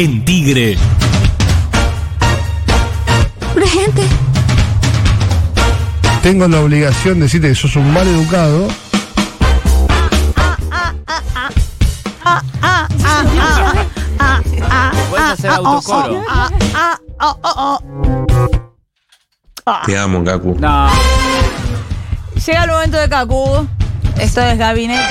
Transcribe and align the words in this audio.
En 0.00 0.24
Tigre. 0.24 0.78
Urgente. 3.56 4.02
Tengo 6.22 6.46
la 6.46 6.60
obligación 6.60 7.14
de 7.14 7.22
decirte 7.22 7.48
que 7.48 7.56
sos 7.56 7.74
un 7.74 7.92
mal 7.92 8.06
educado. 8.06 8.68
Puedes 15.10 15.26
hacer 15.26 15.50
autocoro. 15.50 16.22
Te 19.84 19.98
amo, 19.98 20.22
Gaku. 20.22 20.56
No. 20.60 20.90
Llega 22.46 22.62
el 22.62 22.70
momento 22.70 22.98
de 22.98 23.08
Kaku. 23.08 23.66
Esto 24.16 24.42
es 24.42 24.58
gabinete. 24.58 25.02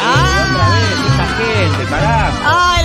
Otra 0.00 0.68
vez, 0.70 0.94
esta 1.10 1.26
gente, 1.36 1.90
carajo. 1.90 2.38
¡Ay, 2.46 2.79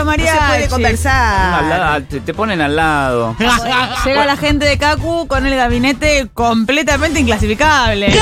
los 0.00 0.06
mariachis! 0.06 0.32
Se 0.40 0.46
puede 0.48 0.64
Al 0.64 0.70
conversar. 0.70 1.64
lado, 1.64 2.02
te, 2.08 2.20
te 2.20 2.34
ponen 2.34 2.60
al 2.60 2.76
lado. 2.76 3.36
Llega 4.04 4.24
la 4.26 4.36
gente 4.36 4.66
de 4.66 4.78
Kaku 4.78 5.26
con 5.26 5.46
el 5.46 5.54
gabinete 5.56 6.28
completamente 6.34 7.20
inclasificable. 7.20 8.12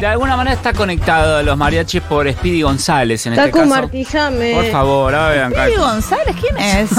De 0.00 0.06
alguna 0.06 0.36
manera 0.36 0.56
está 0.56 0.72
conectado 0.72 1.38
a 1.38 1.42
los 1.42 1.56
mariachis 1.56 2.00
por 2.02 2.30
Speedy 2.30 2.62
González 2.62 3.26
en 3.26 3.34
este 3.34 3.44
Cacu 3.46 3.58
caso. 3.58 3.70
Martillame. 3.70 4.54
Por 4.54 4.64
favor, 4.70 5.14
a 5.14 5.28
ver, 5.28 5.50
Speedy 5.50 5.76
González, 5.76 6.36
¿quién 6.40 6.56
es? 6.58 6.90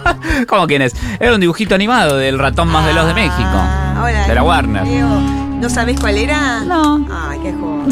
¿Cómo 0.48 0.66
quién 0.66 0.82
es? 0.82 0.94
Era 1.18 1.34
un 1.34 1.40
dibujito 1.40 1.74
animado 1.74 2.16
del 2.16 2.38
ratón 2.38 2.68
más 2.68 2.86
veloz 2.86 3.06
de 3.06 3.14
México. 3.14 3.34
Ah, 3.52 4.02
hola, 4.04 4.26
de 4.26 4.34
la 4.34 4.42
Warner. 4.42 4.86
¿No 4.86 5.68
sabés 5.68 6.00
cuál 6.00 6.16
era? 6.16 6.60
No. 6.60 7.06
Ay, 7.10 7.38
qué 7.42 7.52
joven. 7.52 7.90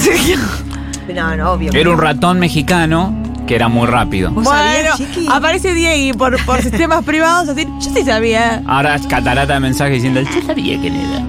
No, 1.08 1.34
no, 1.34 1.52
obvio. 1.52 1.72
Era 1.72 1.88
un 1.88 1.98
ratón 1.98 2.38
mexicano 2.38 3.14
que 3.48 3.56
era 3.56 3.66
muy 3.68 3.86
rápido. 3.88 4.30
¿Vos 4.30 4.44
Bueno, 4.44 4.60
sabías, 4.62 4.96
chiqui? 4.98 5.26
aparece 5.30 5.74
Diego 5.74 6.16
por, 6.18 6.44
por 6.44 6.62
sistemas 6.62 7.02
privados 7.04 7.48
así. 7.48 7.64
Yo 7.64 7.90
sí 7.94 8.04
sabía. 8.04 8.62
Ahora 8.66 8.94
es 8.94 9.06
catarata 9.08 9.54
de 9.54 9.60
mensajes 9.60 9.94
diciendo, 9.94 10.20
yo 10.20 10.42
sabía 10.46 10.78
quién 10.80 10.94
era. 10.94 11.20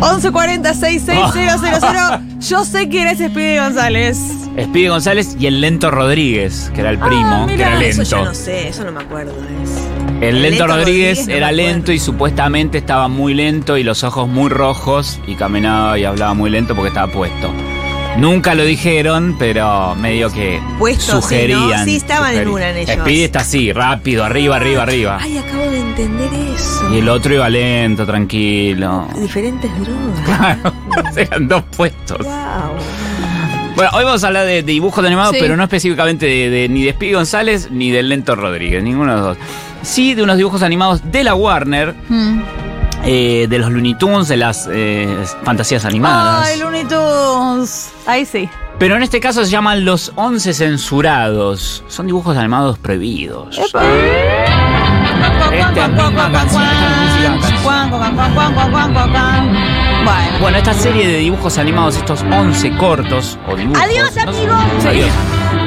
1140 0.00 0.74
66000. 0.74 2.38
Yo 2.48 2.64
sé 2.64 2.88
quién 2.88 3.06
es 3.06 3.18
Speedy 3.18 3.58
González. 3.58 4.18
Speedy 4.60 4.88
González 4.88 5.36
y 5.38 5.46
el 5.46 5.60
lento 5.60 5.92
Rodríguez, 5.92 6.72
que 6.74 6.80
era 6.80 6.90
el 6.90 6.98
primo, 6.98 7.46
que 7.46 7.54
era 7.54 7.80
Eso 7.80 8.00
lento. 8.02 8.16
yo 8.16 8.24
no 8.24 8.34
sé, 8.34 8.68
eso 8.68 8.82
no 8.84 8.90
me 8.90 9.00
acuerdo. 9.00 9.32
Es. 9.62 9.70
El 10.20 10.42
lento 10.42 10.66
Rodríguez 10.66 11.28
no 11.28 11.34
era 11.34 11.48
acuerdo. 11.48 11.68
lento 11.70 11.92
y 11.92 12.00
supuestamente 12.00 12.78
estaba 12.78 13.06
muy 13.06 13.34
lento 13.34 13.76
y 13.76 13.84
los 13.84 14.02
ojos 14.02 14.28
muy 14.28 14.48
rojos 14.50 15.20
y 15.28 15.36
caminaba 15.36 15.96
y 15.98 16.04
hablaba 16.04 16.34
muy 16.34 16.50
lento 16.50 16.74
porque 16.74 16.88
estaba 16.88 17.06
puesto. 17.12 17.52
Nunca 18.18 18.54
lo 18.54 18.64
dijeron, 18.64 19.36
pero 19.38 19.94
medio 19.96 20.30
que 20.30 20.60
Puesto, 20.78 21.02
sí, 21.02 21.10
sugerían. 21.22 21.70
¿no? 21.70 21.84
Sí, 21.84 21.96
estaban 21.96 22.34
en 22.36 22.48
una 22.48 22.70
en 22.70 22.76
ellos. 22.76 22.94
Speedy 22.96 23.22
está 23.24 23.40
así, 23.40 23.72
rápido, 23.72 24.22
arriba, 24.24 24.56
arriba, 24.56 24.82
arriba. 24.82 25.18
Ay, 25.20 25.38
acabo 25.38 25.70
de 25.70 25.80
entender 25.80 26.30
eso. 26.54 26.92
Y 26.94 26.98
el 26.98 27.08
otro 27.08 27.34
iba 27.34 27.48
lento, 27.48 28.04
tranquilo. 28.06 29.08
Diferentes 29.18 29.70
drogas. 29.80 30.20
Claro, 30.26 30.72
eran 31.16 31.48
dos 31.48 31.62
puestos. 31.76 32.18
Wow. 32.18 32.76
Bueno, 33.74 33.90
hoy 33.94 34.04
vamos 34.04 34.22
a 34.22 34.26
hablar 34.26 34.44
de, 34.46 34.56
de 34.56 34.62
dibujos 34.72 35.02
de 35.02 35.08
animados, 35.08 35.32
Sí. 35.34 35.38
pero 35.40 35.56
no 35.56 35.62
específicamente 35.64 36.26
de, 36.26 36.50
de- 36.50 36.68
ni 36.68 36.82
de 36.84 36.92
Speedy 36.92 37.14
González 37.14 37.70
ni 37.70 37.90
del 37.90 38.10
Lento 38.10 38.36
Rodríguez, 38.36 38.82
ninguno 38.84 39.12
de 39.12 39.16
los 39.20 39.26
dos. 39.28 39.38
Sí 39.82 40.14
de 40.14 40.22
unos 40.22 40.36
dibujos 40.36 40.62
animados 40.62 41.00
de 41.10 41.24
la 41.24 41.34
Warner, 41.34 41.94
Hmm. 42.08 42.42
Eh, 43.04 43.46
de 43.48 43.58
los 43.58 43.70
Looney 43.70 43.94
Tunes, 43.94 44.28
de 44.28 44.36
las 44.36 44.68
eh, 44.72 45.24
fantasías 45.42 45.84
animadas. 45.84 46.46
Ay, 46.46 46.58
Looney 46.58 46.84
Tunes. 46.84 47.92
Ahí 48.06 48.24
sí. 48.24 48.48
Pero 48.78 48.96
en 48.96 49.02
este 49.02 49.20
caso 49.20 49.44
se 49.44 49.50
llaman 49.50 49.84
Los 49.84 50.12
Once 50.16 50.52
Censurados. 50.52 51.84
Son 51.88 52.06
dibujos 52.06 52.36
animados 52.36 52.78
prohibidos. 52.78 53.58
Epa. 53.58 53.82
Esta 55.52 55.88
misma 55.88 56.32
canción, 56.32 56.62
esta 56.62 56.88
misma 57.02 57.40
canción. 57.40 57.62
Bueno. 60.04 60.38
Bueno, 60.40 60.58
esta 60.58 60.74
serie 60.74 61.06
de 61.06 61.18
dibujos 61.18 61.58
animados, 61.58 61.96
estos 61.96 62.22
11 62.22 62.76
cortos 62.76 63.38
o 63.46 63.54
dibujos. 63.54 63.80
Adiós, 63.80 64.16
¿no? 64.16 64.22
amigo. 64.22 64.54
Sí. 64.80 64.88
Adiós. 64.88 65.10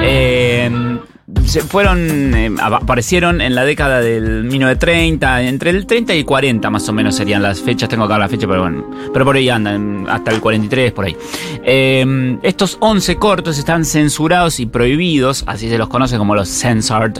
Eh, 0.01 0.99
se 1.45 1.61
fueron, 1.61 2.35
eh, 2.35 2.51
ap- 2.61 2.83
aparecieron 2.83 3.41
en 3.41 3.55
la 3.55 3.63
década 3.65 3.99
del 3.99 4.43
1930, 4.43 5.41
entre 5.43 5.71
el 5.71 5.87
30 5.87 6.13
y 6.13 6.23
40 6.23 6.69
más 6.69 6.87
o 6.87 6.93
menos 6.93 7.15
serían 7.15 7.41
las 7.41 7.61
fechas, 7.61 7.89
tengo 7.89 8.03
acá 8.03 8.19
la 8.19 8.27
fecha, 8.29 8.47
pero 8.47 8.61
bueno, 8.61 8.85
pero 9.11 9.25
por 9.25 9.35
ahí 9.35 9.49
andan, 9.49 10.05
hasta 10.07 10.29
el 10.31 10.39
43, 10.39 10.91
por 10.91 11.05
ahí. 11.05 11.17
Eh, 11.63 12.37
estos 12.43 12.77
11 12.79 13.15
cortos 13.15 13.57
están 13.57 13.85
censurados 13.85 14.59
y 14.59 14.67
prohibidos, 14.67 15.43
así 15.47 15.67
se 15.67 15.77
los 15.79 15.89
conoce 15.89 16.17
como 16.17 16.35
los 16.35 16.47
Censored 16.47 17.13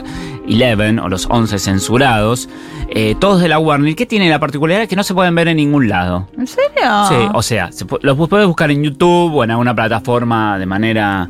11 0.48 1.00
o 1.00 1.08
los 1.08 1.26
11 1.28 1.58
censurados, 1.58 2.48
eh, 2.88 3.16
todos 3.18 3.40
de 3.40 3.48
la 3.48 3.58
Warner, 3.58 3.96
que 3.96 4.06
tiene 4.06 4.30
la 4.30 4.38
particularidad 4.38 4.86
que 4.88 4.94
no 4.94 5.02
se 5.02 5.14
pueden 5.14 5.34
ver 5.34 5.48
en 5.48 5.56
ningún 5.56 5.88
lado. 5.88 6.28
¿En 6.38 6.46
serio? 6.46 6.70
Sí, 7.08 7.14
o 7.34 7.42
sea, 7.42 7.72
se 7.72 7.84
los 8.02 8.28
puedes 8.28 8.46
buscar 8.46 8.70
en 8.70 8.84
YouTube 8.84 9.34
o 9.34 9.42
en 9.42 9.50
alguna 9.50 9.74
plataforma 9.74 10.58
de 10.60 10.66
manera 10.66 11.28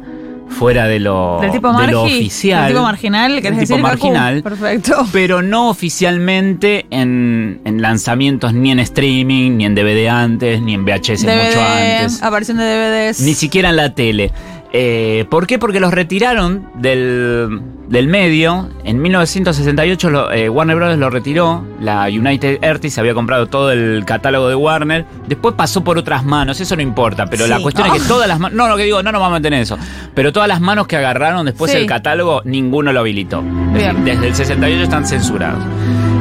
fuera 0.48 0.86
de 0.86 1.00
lo, 1.00 1.38
Del 1.40 1.50
tipo 1.50 1.72
de 1.72 1.86
lo 1.88 2.02
oficial. 2.04 2.64
Del 2.64 2.72
tipo 2.72 2.82
marginal, 2.82 3.42
¿querés 3.42 3.58
Del 3.58 3.66
tipo 3.66 3.74
decir? 3.74 3.82
Marginal. 3.82 4.42
Perfecto. 4.42 5.06
Pero 5.12 5.42
no 5.42 5.68
oficialmente 5.68 6.86
en, 6.90 7.60
en 7.64 7.82
lanzamientos 7.82 8.54
ni 8.54 8.70
en 8.70 8.80
streaming, 8.80 9.56
ni 9.56 9.64
en 9.66 9.74
DVD 9.74 10.08
antes, 10.08 10.62
ni 10.62 10.74
en 10.74 10.84
VHS 10.84 11.22
mucho 11.24 11.60
antes. 11.60 12.22
aparición 12.22 12.58
de 12.58 12.64
DVDs. 12.64 13.20
Ni 13.20 13.34
siquiera 13.34 13.70
en 13.70 13.76
la 13.76 13.94
tele. 13.94 14.32
Eh, 14.72 15.24
¿Por 15.30 15.46
qué? 15.46 15.58
Porque 15.58 15.80
los 15.80 15.92
retiraron 15.92 16.68
del, 16.74 17.60
del 17.88 18.08
medio. 18.08 18.68
En 18.84 19.00
1968 19.00 20.10
lo- 20.10 20.30
eh, 20.32 20.48
Warner 20.48 20.76
Bros. 20.76 20.98
lo 20.98 21.08
retiró. 21.10 21.64
La 21.80 22.04
United 22.06 22.62
Artists 22.64 22.98
había 22.98 23.14
comprado 23.14 23.46
todo 23.46 23.70
el 23.72 24.04
catálogo 24.04 24.48
de 24.48 24.54
Warner. 24.54 25.04
Después 25.28 25.54
pasó 25.54 25.82
por 25.84 25.98
otras 25.98 26.24
manos, 26.24 26.60
eso 26.60 26.76
no 26.76 26.82
importa. 26.82 27.26
Pero 27.26 27.46
la 27.46 27.60
cuestión 27.60 27.86
es 27.88 28.02
que 28.02 28.08
todas 28.08 28.28
las 28.28 28.38
manos. 28.38 28.56
No, 28.56 28.68
lo 28.68 28.76
que 28.76 28.84
digo, 28.84 29.02
no 29.02 29.12
nos 29.12 29.20
vamos 29.20 29.36
a 29.36 29.38
meter 29.40 29.52
en 29.54 29.60
eso. 29.60 29.78
Pero 30.14 30.32
todas 30.32 30.48
las 30.48 30.60
manos 30.60 30.86
que 30.86 30.96
agarraron 30.96 31.46
después 31.46 31.70
Sí. 31.72 31.78
el 31.78 31.86
catálogo, 31.86 32.42
ninguno 32.44 32.92
lo 32.92 33.00
habilitó. 33.00 33.42
Bien. 33.42 34.04
Desde 34.04 34.28
el 34.28 34.34
68 34.34 34.82
están 34.82 35.06
censurados. 35.06 35.62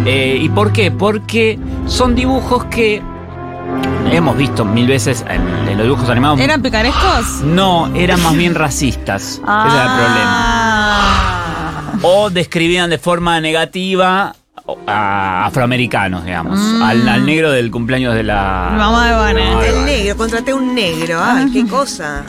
Eh, 0.06 0.38
¿Y 0.40 0.50
por 0.50 0.72
qué? 0.72 0.92
Porque 0.92 1.58
son 1.88 2.14
dibujos 2.16 2.66
que 2.66 3.02
hemos 4.12 4.38
visto 4.38 4.64
mil 4.66 4.88
veces 4.88 5.26
en, 5.30 5.42
en 5.70 5.78
los 5.78 5.84
dibujos 5.86 6.10
animados. 6.10 6.40
¿Eran 6.40 6.62
picarescos? 6.62 7.42
No, 7.44 7.90
eran 7.96 8.22
más 8.24 8.36
bien 8.36 8.56
racistas. 8.56 9.24
Ese 9.34 9.42
era 9.44 9.84
el 9.84 9.90
Ah. 9.90 11.16
problema. 11.92 12.00
O 12.04 12.30
describían 12.30 12.90
de 12.90 12.98
forma 12.98 13.40
negativa 13.42 14.36
a 14.88 15.46
afroamericanos, 15.46 16.26
digamos. 16.26 16.60
Mm. 16.60 16.82
Al, 16.84 17.10
al 17.10 17.26
negro 17.26 17.52
del 17.52 17.72
cumpleaños 17.72 18.14
de 18.16 18.24
la. 18.24 18.74
Mamá 18.78 19.08
de 19.08 19.14
Vane. 19.16 19.50
Mamá 19.50 19.62
de 19.62 19.70
El 19.70 19.86
negro, 19.86 20.18
contraté 20.18 20.54
un 20.54 20.76
negro. 20.76 21.20
Ay, 21.24 21.52
qué 21.52 21.66
cosa. 21.68 22.24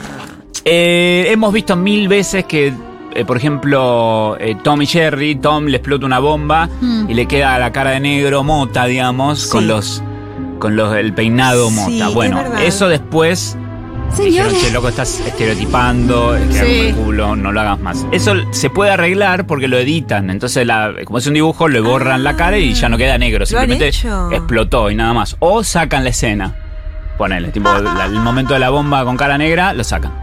Eh, 0.65 1.27
hemos 1.29 1.53
visto 1.53 1.75
mil 1.75 2.07
veces 2.07 2.45
que, 2.45 2.73
eh, 3.13 3.25
por 3.25 3.37
ejemplo, 3.37 4.35
eh, 4.39 4.55
Tom 4.63 4.81
y 4.81 4.85
Jerry, 4.87 5.35
Tom 5.35 5.65
le 5.65 5.77
explota 5.77 6.05
una 6.05 6.19
bomba 6.19 6.67
Mm. 6.81 7.09
y 7.09 7.13
le 7.13 7.25
queda 7.27 7.57
la 7.59 7.71
cara 7.71 7.91
de 7.91 7.99
negro 7.99 8.43
mota, 8.43 8.85
digamos, 8.85 9.43
Sí. 9.43 9.49
con 9.49 9.67
los. 9.67 10.03
Con 10.59 10.75
los 10.75 10.95
el 10.95 11.13
peinado 11.13 11.69
mota. 11.71 12.09
Bueno, 12.09 12.41
eso 12.63 12.87
después 12.87 13.57
Dijeron, 14.17 14.53
che, 14.59 14.71
loco, 14.71 14.87
estás 14.87 15.19
estereotipando, 15.19 16.37
Sí. 16.49 16.93
culo, 16.95 17.35
no 17.35 17.51
lo 17.51 17.59
hagas 17.61 17.79
más. 17.79 18.05
Eso 18.11 18.33
se 18.51 18.69
puede 18.69 18.89
arreglar 18.91 19.45
porque 19.45 19.67
lo 19.67 19.77
editan. 19.77 20.29
Entonces, 20.29 20.65
la- 20.65 20.93
como 21.03 21.19
es 21.19 21.27
un 21.27 21.33
dibujo, 21.33 21.67
le 21.67 21.81
borran 21.81 22.23
la 22.23 22.35
cara 22.37 22.57
y 22.57 22.73
ya 22.73 22.87
no 22.89 22.97
queda 22.97 23.17
negro. 23.17 23.39
¿Lo 23.39 23.43
han 23.59 23.67
Simplemente 23.69 24.35
explotó 24.35 24.89
y 24.89 24.95
nada 24.95 25.13
más. 25.13 25.35
O 25.39 25.61
sacan 25.63 26.03
la 26.05 26.09
escena. 26.11 26.55
Ponele, 27.17 27.49
tipo, 27.49 27.69
la- 27.79 28.05
el 28.05 28.13
momento 28.21 28.53
de 28.53 28.61
la 28.61 28.69
bomba 28.69 29.03
con 29.03 29.17
cara 29.17 29.37
negra, 29.37 29.73
lo 29.73 29.83
sacan. 29.83 30.13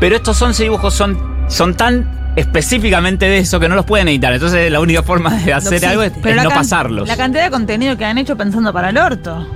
Pero 0.00 0.16
estos 0.16 0.40
11 0.40 0.62
dibujos 0.64 0.94
son, 0.94 1.18
son 1.48 1.74
tan 1.74 2.23
específicamente 2.36 3.26
de 3.26 3.38
eso 3.38 3.60
que 3.60 3.68
no 3.68 3.74
los 3.74 3.84
pueden 3.84 4.08
editar. 4.08 4.32
Entonces, 4.32 4.70
la 4.70 4.80
única 4.80 5.02
forma 5.02 5.30
de 5.36 5.52
hacer 5.52 5.84
algo 5.86 6.02
es, 6.02 6.12
Pero 6.22 6.30
es 6.30 6.36
la 6.36 6.44
no 6.44 6.50
pasarlos. 6.50 7.08
La 7.08 7.16
cantidad 7.16 7.44
de 7.44 7.50
contenido 7.50 7.96
que 7.96 8.04
han 8.04 8.18
hecho 8.18 8.36
pensando 8.36 8.72
para 8.72 8.90
el 8.90 8.98
orto. 8.98 9.46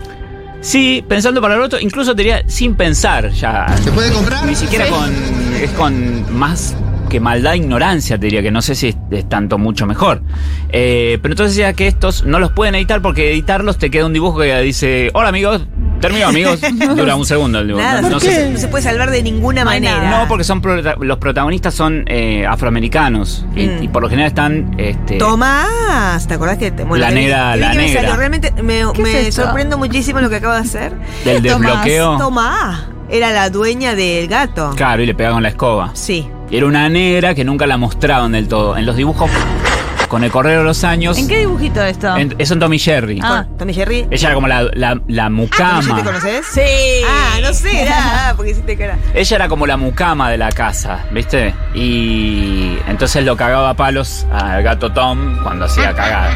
Sí, 0.61 1.05
pensando 1.09 1.41
para 1.41 1.55
el 1.55 1.61
otro, 1.61 1.79
incluso 1.81 2.15
te 2.17 2.23
diría 2.23 2.43
sin 2.47 2.75
pensar 2.75 3.31
ya. 3.31 3.67
¿Se 3.83 3.93
puede 3.93 4.11
comprar? 4.13 4.45
Ni 4.45 4.55
siquiera 4.55 4.87
Sí. 4.87 4.91
con. 4.91 5.13
Es 5.63 5.71
con 5.71 6.37
más 6.39 6.75
que 7.09 7.21
maldad, 7.21 7.55
ignorancia, 7.55 8.19
te 8.19 8.27
diría, 8.27 8.43
que 8.43 8.51
no 8.51 8.61
sé 8.61 8.75
si 8.75 8.89
es, 8.89 8.97
es 9.11 9.29
tanto 9.29 9.57
mucho 9.57 9.87
mejor. 9.87 10.21
Eh, 10.69 11.19
pero 11.23 11.33
entonces 11.33 11.57
decía 11.57 11.73
que 11.73 11.87
estos 11.87 12.25
no 12.25 12.39
los 12.39 12.53
pueden 12.53 12.75
editar 12.75 13.01
porque 13.01 13.31
editarlos 13.33 13.79
te 13.79 13.91
queda 13.91 14.05
un 14.05 14.13
dibujo 14.13 14.41
que 14.41 14.61
dice, 14.61 15.11
hola 15.15 15.31
amigos, 15.31 15.67
termino 16.01 16.27
amigos, 16.29 16.61
dura 16.97 17.17
un 17.17 17.27
segundo 17.27 17.59
el 17.61 17.67
dibujo. 17.69 17.85
Nada, 17.85 18.03
No- 18.03 18.21
se 18.21 18.69
puede 18.71 18.83
salvar 18.85 19.11
de 19.11 19.23
ninguna 19.23 19.65
manera. 19.65 20.11
no, 20.11 20.29
porque 20.29 20.45
son 20.45 20.63
los 21.01 21.19
protagonistas 21.19 21.75
son 21.75 22.05
eh, 22.07 22.47
afroamericanos 22.47 23.45
y, 23.55 23.67
Mm. 23.67 23.83
y 23.85 23.89
por 23.89 24.03
lo 24.03 24.09
general 24.09 24.29
están 24.29 24.75
este, 24.79 25.19
Tomás, 25.19 26.27
¿te 26.27 26.35
acordás 26.35 26.59
que 26.59 26.71
te, 26.71 26.85
La 26.85 27.09
que 27.09 27.15
vi- 27.15 27.21
negra, 27.23 27.57
la 27.57 27.71
que 27.73 27.77
me 27.77 27.87
negra. 27.87 28.01
salió? 28.03 28.17
Realmente 28.17 28.53
me, 28.63 28.83
¿Qué 28.95 29.03
me 29.03 29.29
es 29.29 29.35
sorprendo 29.35 29.79
muchísimo 29.79 30.21
lo 30.21 30.29
que 30.31 30.37
acabo 30.37 30.55
de 30.55 30.61
hacer. 30.61 30.93
del 31.25 31.43
desbloqueo. 31.43 32.17
Tomás 32.19 32.85
era 33.11 33.31
la 33.33 33.51
dueña 33.51 33.95
del 33.95 34.29
gato. 34.29 34.73
Claro, 34.77 35.03
y 35.03 35.07
le 35.07 35.15
pega 35.15 35.31
con 35.33 35.43
la 35.43 35.49
escoba. 35.49 35.91
Sí. 35.95 36.29
Y 36.51 36.57
era 36.57 36.67
una 36.67 36.89
negra 36.89 37.35
que 37.35 37.45
nunca 37.45 37.67
la 37.67 37.77
mostraban 37.77 38.33
del 38.33 38.49
todo. 38.49 38.77
En 38.77 38.87
los 38.87 38.97
dibujos, 38.97 39.31
con 40.09 40.25
el 40.25 40.31
correr 40.31 40.59
de 40.59 40.65
los 40.65 40.83
años, 40.85 41.19
¿En 41.19 41.29
qué 41.29 41.39
dibujito 41.39 41.83
esto? 41.83 42.17
en- 42.17 42.35
eso 42.39 42.55
en 42.55 42.61
Tommy 42.61 42.79
Jerry. 42.79 43.21
Ah. 43.23 43.47
Tommy 43.59 43.75
Jerry. 43.75 44.07
Ella 44.11 44.29
era 44.29 44.35
como 44.35 44.49
la, 44.49 44.63
la, 44.73 45.01
la 45.07 45.27
Ah, 45.27 45.31
mucama. 45.31 45.83
¿ya 45.83 45.97
te 45.97 46.03
conoces? 46.03 46.47
Sí. 46.47 46.61
Ah, 47.09 47.39
no 47.43 47.53
sé, 47.53 47.85
nada, 47.89 48.35
porque 48.35 48.53
hiciste 48.53 48.77
cara. 48.77 48.97
Ella 49.15 49.37
era 49.37 49.49
como 49.49 49.67
la 49.67 49.77
mucama 49.77 50.31
de 50.31 50.39
la 50.39 50.51
casa, 50.51 51.05
¿viste? 51.13 51.55
Y 51.75 52.77
entonces 52.89 53.25
lo 53.25 53.37
cagaba 53.37 53.71
a 53.71 53.75
palos 53.75 54.27
al 54.33 54.63
gato 54.63 54.91
Tom 54.93 55.37
cuando 55.43 55.67
hacía 55.67 55.93
cagar. 55.95 56.31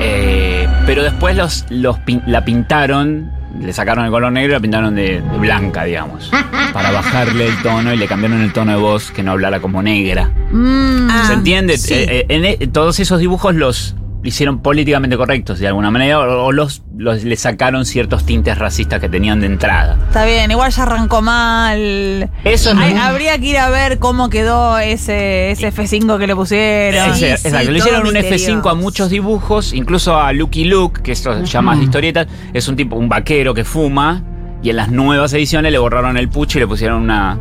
Eh, 0.00 0.68
pero 0.86 1.02
después 1.02 1.34
los, 1.36 1.64
los 1.70 1.96
la 2.26 2.44
pintaron, 2.44 3.32
le 3.60 3.72
sacaron 3.72 4.04
el 4.04 4.10
color 4.10 4.30
negro 4.32 4.50
y 4.50 4.54
la 4.54 4.60
pintaron 4.60 4.94
de, 4.94 5.20
de 5.20 5.38
blanca, 5.38 5.84
digamos. 5.84 6.30
Para 6.72 6.90
bajarle 6.92 7.48
el 7.48 7.62
tono 7.62 7.92
y 7.92 7.96
le 7.96 8.06
cambiaron 8.06 8.40
el 8.42 8.52
tono 8.52 8.72
de 8.72 8.78
voz 8.78 9.10
que 9.10 9.22
no 9.22 9.32
hablara 9.32 9.60
como 9.60 9.82
negra. 9.82 10.30
Mm. 10.50 11.08
Ah, 11.10 11.24
¿Se 11.26 11.32
entiende? 11.34 11.78
sí. 11.78 11.94
Eh, 11.94 12.06
eh, 12.08 12.26
en 12.28 12.44
e- 12.44 12.56
todos 12.68 13.00
esos 13.00 13.18
dibujos 13.20 13.54
los 13.54 13.94
hicieron 14.28 14.60
políticamente 14.60 15.16
correctos 15.16 15.58
de 15.58 15.66
alguna 15.68 15.90
manera 15.90 16.18
o, 16.20 16.52
los, 16.52 16.82
los 16.96 17.24
le 17.24 17.36
sacaron 17.36 17.84
ciertos 17.84 18.24
tintes 18.24 18.56
racistas 18.58 19.00
que 19.00 19.08
tenían 19.08 19.40
de 19.40 19.46
entrada. 19.46 19.98
Está 20.08 20.24
bien, 20.24 20.50
igual 20.50 20.70
ya 20.70 20.84
arrancó 20.84 21.20
mal. 21.22 22.30
Eso 22.44 22.72
Hay- 22.76 22.94
no- 22.94 23.02
habría 23.02 23.38
que 23.38 23.46
ir 23.46 23.58
a 23.58 23.68
ver 23.70 23.98
cómo 23.98 24.30
quedó 24.30 24.78
ese, 24.78 25.50
ese 25.50 25.72
F5 25.72 26.18
que 26.18 26.26
le 26.26 26.34
pusieron. 26.36 27.14
Sí, 27.14 27.24
Ese- 27.24 27.36
sí, 27.38 27.48
exacto, 27.48 27.70
le 27.70 27.78
hicieron 27.78 28.06
un 28.06 28.12
misterioso. 28.14 28.52
F5 28.62 28.70
a 28.70 28.74
muchos 28.74 29.10
dibujos, 29.10 29.72
incluso 29.72 30.18
a 30.20 30.32
Lucky 30.32 30.64
Luke, 30.64 31.02
que 31.02 31.12
esto 31.12 31.34
se 31.38 31.44
llama 31.46 31.76
de 31.76 31.84
historietas, 31.84 32.26
es 32.52 32.68
un 32.68 32.76
tipo, 32.76 32.96
un 32.96 33.08
vaquero 33.08 33.54
que 33.54 33.64
fuma, 33.64 34.22
y 34.62 34.70
en 34.70 34.76
las 34.76 34.90
nuevas 34.90 35.32
ediciones 35.34 35.70
le 35.72 35.78
borraron 35.78 36.16
el 36.16 36.28
pucho 36.28 36.58
y 36.58 36.60
le 36.62 36.66
pusieron 36.66 37.02
una, 37.02 37.38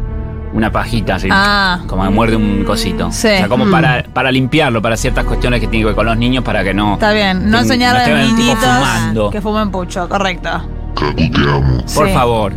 una 0.53 0.71
pajita 0.71 1.15
así, 1.15 1.27
Ah. 1.31 1.79
como 1.87 2.03
que 2.03 2.09
muerde 2.09 2.35
un 2.35 2.63
cosito. 2.63 3.11
Sí. 3.11 3.27
O 3.27 3.29
sea, 3.37 3.47
como 3.47 3.65
Mm. 3.65 3.71
para, 3.71 4.03
para 4.13 4.31
limpiarlo, 4.31 4.81
para 4.81 4.97
ciertas 4.97 5.25
cuestiones 5.25 5.59
que 5.59 5.67
tienen 5.67 5.81
que 5.83 5.85
ver 5.87 5.95
con 5.95 6.05
los 6.05 6.17
niños, 6.17 6.43
para 6.43 6.63
que 6.63 6.73
no... 6.73 6.93
Está 6.93 7.11
bien, 7.13 7.49
no 7.49 7.57
que 7.57 7.63
enseñarle 7.63 8.03
a 8.03 8.07
los 8.23 8.33
niñitos 8.33 8.57
fumando. 8.63 9.29
que 9.29 9.41
fumen 9.41 9.71
pucho, 9.71 10.07
correcto. 10.09 10.49
Por 11.93 12.07
Sí. 12.07 12.13
favor. 12.13 12.53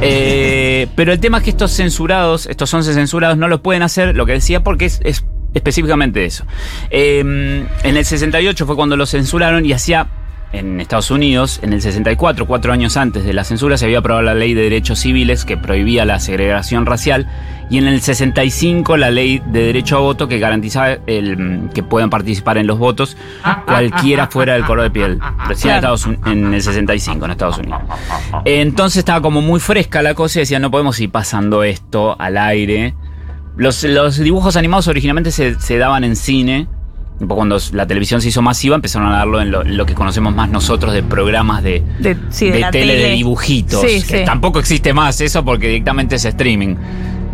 Eh, 0.00 0.88
pero 0.96 1.12
el 1.12 1.20
tema 1.20 1.38
es 1.38 1.44
que 1.44 1.50
estos 1.50 1.70
censurados, 1.72 2.46
estos 2.46 2.72
11 2.74 2.92
censurados, 2.94 3.36
no 3.38 3.48
lo 3.48 3.62
pueden 3.62 3.82
hacer, 3.82 4.16
lo 4.16 4.26
que 4.26 4.32
decía, 4.32 4.62
porque 4.64 4.86
es, 4.86 5.00
es 5.04 5.24
específicamente 5.54 6.24
eso. 6.24 6.44
Eh, 6.90 7.20
en 7.20 7.96
el 7.96 8.04
68 8.04 8.66
fue 8.66 8.74
cuando 8.76 8.96
lo 8.96 9.06
censuraron 9.06 9.64
y 9.64 9.72
hacía, 9.72 10.08
en 10.54 10.80
Estados 10.80 11.10
Unidos, 11.10 11.60
en 11.62 11.72
el 11.72 11.82
64, 11.82 12.46
cuatro 12.46 12.72
años 12.72 12.96
antes 12.96 13.24
de 13.24 13.32
la 13.32 13.44
censura, 13.44 13.76
se 13.76 13.86
había 13.86 13.98
aprobado 13.98 14.22
la 14.22 14.34
ley 14.34 14.54
de 14.54 14.62
derechos 14.62 15.00
civiles 15.00 15.44
que 15.44 15.56
prohibía 15.56 16.04
la 16.04 16.20
segregación 16.20 16.86
racial. 16.86 17.28
Y 17.70 17.78
en 17.78 17.88
el 17.88 18.00
65 18.00 18.96
la 18.96 19.10
ley 19.10 19.42
de 19.46 19.62
derecho 19.62 19.96
a 19.96 20.00
voto 20.00 20.28
que 20.28 20.38
garantizaba 20.38 20.98
el, 21.06 21.70
que 21.74 21.82
puedan 21.82 22.10
participar 22.10 22.58
en 22.58 22.66
los 22.66 22.78
votos 22.78 23.16
cualquiera 23.64 24.26
fuera 24.26 24.52
del 24.52 24.64
color 24.64 24.84
de 24.84 24.90
piel. 24.90 25.18
Recién 25.48 25.78
Claro. 25.78 25.96
En 26.26 26.54
el 26.54 26.62
65, 26.62 27.24
en 27.24 27.30
Estados 27.30 27.58
Unidos. 27.58 27.80
Entonces 28.44 28.98
estaba 28.98 29.22
como 29.22 29.40
muy 29.40 29.60
fresca 29.60 30.02
la 30.02 30.14
cosa 30.14 30.38
y 30.38 30.42
decían, 30.42 30.62
no 30.62 30.70
podemos 30.70 31.00
ir 31.00 31.10
pasando 31.10 31.64
esto 31.64 32.16
al 32.20 32.36
aire. 32.36 32.94
Los, 33.56 33.82
dibujos 34.18 34.56
animados 34.56 34.88
originalmente 34.88 35.30
se 35.30 35.78
daban 35.78 36.04
en 36.04 36.16
cine. 36.16 36.68
Un 37.20 37.28
poco 37.28 37.36
cuando 37.36 37.58
la 37.72 37.86
televisión 37.86 38.20
se 38.20 38.28
hizo 38.28 38.42
masiva, 38.42 38.74
empezaron 38.74 39.08
a 39.12 39.18
darlo 39.18 39.40
en 39.40 39.50
lo, 39.52 39.62
en 39.62 39.76
lo 39.76 39.86
que 39.86 39.94
conocemos 39.94 40.34
más 40.34 40.48
nosotros 40.50 40.92
de 40.92 41.02
programas 41.04 41.62
de, 41.62 41.82
De, 42.00 42.16
sí, 42.30 42.46
de, 42.46 42.52
de 42.52 42.60
la 42.60 42.70
tele, 42.70 42.94
tele. 42.94 43.08
de 43.08 43.14
dibujitos. 43.14 43.80
Sí, 43.80 44.02
que 44.02 44.18
sí. 44.20 44.24
tampoco 44.24 44.58
existe 44.58 44.92
más 44.92 45.20
eso 45.20 45.44
porque 45.44 45.68
directamente 45.68 46.16
es 46.16 46.24
streaming. 46.24 46.74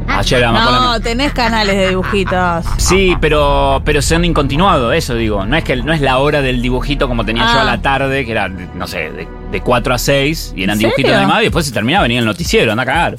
Ayer 0.09 0.45
No, 0.45 1.01
tenés 1.01 1.33
canales 1.33 1.77
de 1.77 1.89
dibujitos. 1.91 2.67
Sí, 2.79 3.17
pero, 3.21 3.81
pero 3.85 4.03
son 4.03 4.25
incontinuados, 4.25 4.93
eso 4.95 5.15
digo. 5.15 5.47
No 5.47 5.57
es 5.57 5.63
que 5.65 5.77
no 5.77 5.93
es 5.93 6.01
la 6.01 6.19
hora 6.19 6.43
del 6.43 6.61
dibujito 6.61 7.07
como 7.09 7.25
tenía 7.25 7.45
yo 7.45 7.59
Ah. 7.61 7.63
a 7.63 7.65
la 7.65 7.81
tarde, 7.81 8.25
que 8.27 8.33
era, 8.33 8.49
no 8.49 8.87
sé, 8.89 9.11
de, 9.13 9.29
de 9.53 9.61
4 9.61 9.95
a 9.95 9.99
6, 9.99 10.55
y 10.57 10.65
eran 10.65 10.75
¿En 10.75 10.79
dibujitos 10.81 11.11
serio? 11.11 11.17
animados, 11.19 11.43
y 11.43 11.45
después 11.47 11.65
se 11.65 11.73
terminaba, 11.73 12.03
venía 12.03 12.19
el 12.19 12.25
noticiero, 12.27 12.73
anda 12.73 12.83
a 12.83 12.87
cagar. 12.87 13.17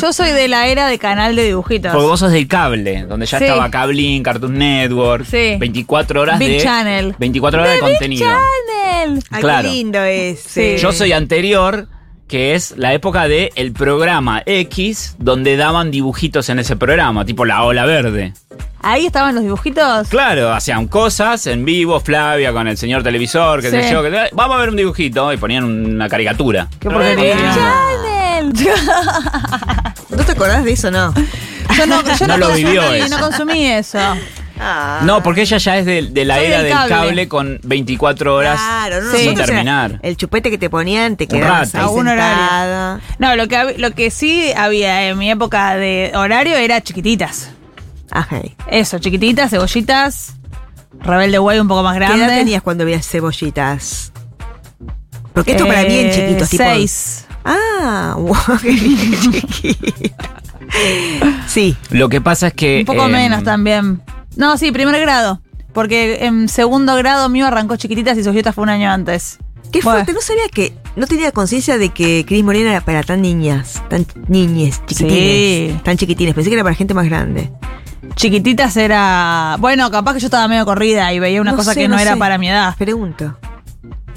Yo 0.00 0.12
soy 0.12 0.30
de 0.32 0.48
la 0.48 0.68
era 0.68 0.86
de 0.86 0.98
canal 0.98 1.34
de 1.36 1.44
dibujitos. 1.44 1.92
Porque 1.92 2.06
vos 2.06 2.20
sos 2.20 2.32
del 2.32 2.46
cable, 2.48 3.04
donde 3.08 3.26
ya 3.26 3.38
Sí. 3.38 3.44
estaba 3.44 3.70
Cablin, 3.70 4.22
Cartoon 4.22 4.58
Network, 4.58 5.24
Sí. 5.24 5.56
24 5.58 6.20
horas 6.20 6.38
Big 6.38 6.48
de. 6.52 6.58
Channel. 6.62 7.14
24 7.18 7.60
horas 7.62 7.74
de, 7.74 7.80
contenido. 7.80 8.26
Channel. 8.26 9.22
Ay, 9.30 9.40
Claro. 9.40 9.68
qué 9.68 9.74
lindo 9.74 10.02
ese. 10.02 10.76
Sí. 10.76 10.82
Yo 10.82 10.92
soy 10.92 11.12
anterior, 11.12 11.88
que 12.28 12.54
es 12.54 12.74
la 12.76 12.92
época 12.92 13.26
de 13.26 13.50
el 13.56 13.72
programa 13.72 14.42
X, 14.46 15.16
donde 15.18 15.56
daban 15.56 15.90
dibujitos 15.90 16.48
en 16.48 16.58
ese 16.60 16.76
programa, 16.76 17.24
tipo 17.24 17.44
la 17.44 17.64
ola 17.64 17.84
verde. 17.86 18.32
Ahí 18.82 19.04
estaban 19.04 19.34
los 19.34 19.42
dibujitos. 19.44 20.08
Claro, 20.08 20.52
hacían 20.52 20.86
cosas 20.88 21.46
en 21.46 21.64
vivo, 21.66 22.00
Flavia 22.00 22.52
con 22.52 22.66
el 22.66 22.78
señor 22.78 23.02
televisor, 23.02 23.60
qué 23.60 23.70
sé 23.70 23.82
Sí. 23.82 23.92
yo, 23.92 24.02
que, 24.02 24.10
vamos 24.32 24.56
a 24.56 24.60
ver 24.60 24.70
un 24.70 24.76
dibujito 24.76 25.30
y 25.32 25.36
ponían 25.36 25.64
una 25.64 26.08
caricatura. 26.08 26.68
Qué 26.78 26.88
porquería. 26.88 27.34
Ah. 28.48 28.52
Channel. 28.54 29.94
¿No 30.10 30.24
te 30.24 30.32
acordás 30.32 30.64
de 30.64 30.72
eso, 30.72 30.90
no? 30.90 31.12
Yo 31.76 31.86
no, 31.86 32.02
yo 32.02 32.26
No 32.26 32.38
no, 32.38 32.48
lo 32.48 32.54
vivió 32.54 32.80
consumí, 32.82 32.98
eso. 33.00 33.08
no 33.18 33.20
consumí 33.24 33.66
eso. 33.66 33.98
Ah. 34.62 35.00
No, 35.04 35.22
porque 35.22 35.42
ella 35.42 35.56
ya 35.56 35.78
es 35.78 35.86
de, 35.86 36.02
de 36.10 36.24
la 36.26 36.36
Soy 36.36 36.44
era 36.46 36.62
del 36.62 36.72
cable. 36.72 36.88
cable. 36.94 37.28
con 37.28 37.60
24 37.62 38.34
horas 38.34 38.60
Claro, 38.60 39.00
no, 39.02 39.12
sin 39.12 39.30
era 39.30 39.44
terminar. 39.46 39.98
El 40.02 40.16
chupete 40.18 40.50
que 40.50 40.58
te 40.58 40.68
ponían, 40.68 41.16
te 41.16 41.26
quedabas 41.26 41.74
A 41.74 41.88
un 41.88 42.08
horario. 42.08 43.00
No, 43.18 43.36
lo 43.36 43.48
que, 43.48 43.56
hab- 43.56 43.76
lo 43.78 43.92
que 43.92 44.10
sí 44.10 44.52
había 44.54 45.08
en 45.08 45.16
mi 45.16 45.30
época 45.30 45.76
de 45.76 46.12
horario 46.14 46.56
era 46.56 46.80
chiquititas. 46.82 47.50
Ajá. 48.10 48.40
Eso, 48.70 48.98
chiquititas, 48.98 49.50
cebollitas, 49.50 50.34
rebelde 51.00 51.38
güey 51.38 51.58
un 51.58 51.68
poco 51.68 51.82
más 51.82 51.94
¿Qué 51.94 52.00
grande. 52.00 52.24
edad 52.26 52.36
tenías 52.36 52.60
cuando 52.62 52.84
veías 52.84 53.06
cebollitas? 53.08 54.12
Porque 55.32 55.52
esto 55.52 55.66
para 55.66 55.82
mí 55.84 55.94
en 56.00 56.06
Eh, 56.08 56.12
chiquitos, 56.12 56.50
tipo. 56.50 56.64
Seis. 56.64 57.24
Ah, 57.44 58.14
wow, 58.18 58.36
qué 58.62 58.76
chiquito. 58.76 60.14
Sí. 61.46 61.76
Lo 61.90 62.08
que 62.08 62.20
pasa 62.20 62.48
es 62.48 62.54
que. 62.54 62.80
Un 62.80 62.86
poco 62.86 63.06
eh, 63.06 63.12
menos 63.12 63.42
también. 63.42 64.02
No, 64.36 64.56
sí, 64.56 64.70
primer 64.72 65.00
grado. 65.00 65.40
Porque 65.72 66.24
en 66.26 66.48
segundo 66.48 66.94
grado 66.96 67.28
mío 67.28 67.46
arrancó 67.46 67.76
chiquititas 67.76 68.18
y 68.18 68.22
cebollitas 68.24 68.54
fue 68.54 68.62
un 68.62 68.70
año 68.70 68.90
antes. 68.90 69.38
Qué 69.72 69.80
Bueno. 69.82 69.98
fuerte, 69.98 70.12
no 70.12 70.20
sabía 70.20 70.48
que. 70.52 70.72
No 70.96 71.06
tenía 71.06 71.30
conciencia 71.30 71.78
de 71.78 71.90
que 71.90 72.24
Cris 72.26 72.42
Morena 72.44 72.70
era 72.70 72.80
para 72.80 73.02
tan 73.04 73.22
niñas, 73.22 73.80
tan 73.88 74.04
niñes, 74.26 74.80
chiquitines. 74.86 75.72
Sí. 75.74 75.80
Tan 75.84 75.96
chiquitines. 75.96 76.34
Pensé 76.34 76.50
que 76.50 76.54
era 76.56 76.64
para 76.64 76.74
gente 76.74 76.92
más 76.94 77.06
grande. 77.06 77.50
Chiquititas 78.16 78.76
era. 78.76 79.56
Bueno, 79.60 79.90
capaz 79.90 80.14
que 80.14 80.20
yo 80.20 80.26
estaba 80.26 80.48
medio 80.48 80.64
corrida 80.64 81.12
y 81.12 81.20
veía 81.20 81.40
una 81.40 81.52
No 81.52 81.56
cosa 81.56 81.74
sé, 81.74 81.80
que 81.82 81.88
no, 81.88 81.94
no 81.94 82.00
era 82.00 82.14
sé. 82.14 82.18
para 82.18 82.38
mi 82.38 82.48
edad. 82.48 82.74
Pregunto. 82.76 83.36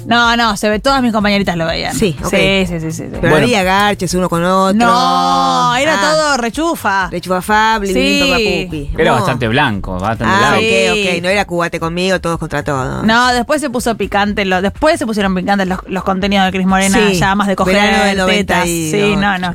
No, 0.06 0.36
no, 0.36 0.56
se 0.56 0.68
ve, 0.68 0.78
todas 0.80 1.00
mis 1.02 1.12
compañeritas 1.12 1.56
lo 1.56 1.66
veían. 1.66 1.94
Sí, 1.94 2.16
ok. 2.22 2.28
sí, 2.30 2.66
sí, 2.66 2.80
sí, 2.80 2.80
sí, 2.80 2.92
sí. 2.92 3.04
Pero 3.10 3.20
Bueno. 3.30 3.36
había 3.46 3.62
garches 3.62 4.12
uno 4.14 4.28
con 4.28 4.44
otro. 4.44 4.74
No, 4.74 5.74
era 5.76 5.94
Ah, 5.96 6.00
todo 6.12 6.36
rechufa. 6.36 7.08
Rechufafable, 7.10 7.88
Sí. 7.88 8.20
sí. 8.22 8.64
pupi. 8.66 8.90
Era 8.96 9.10
No. 9.10 9.16
bastante 9.16 9.48
blanco, 9.48 9.98
bastante 9.98 10.24
Ah. 10.36 10.56
Sí. 10.58 10.66
ok, 11.10 11.16
ok. 11.16 11.22
No 11.22 11.28
era 11.28 11.44
cubate 11.44 11.80
conmigo, 11.80 12.20
todos 12.20 12.38
contra 12.38 12.62
todos. 12.62 13.04
No, 13.04 13.32
después 13.32 13.60
se 13.60 13.70
puso 13.70 13.96
picante, 13.96 14.44
lo, 14.44 14.60
después 14.62 14.98
se 14.98 15.06
pusieron 15.06 15.34
picantes 15.34 15.66
los, 15.66 15.78
los 15.86 16.04
contenidos 16.04 16.46
de 16.46 16.52
Cris 16.52 16.66
Morena, 16.66 16.98
Sí, 17.10 17.14
ya 17.18 17.34
más 17.34 17.46
de 17.48 17.56
coger 17.56 17.74
verano 17.76 18.26
del 18.26 18.36
tetas. 18.46 18.66
92. 18.66 18.90
Sí, 18.90 19.16
no, 19.16 19.38
no. 19.38 19.54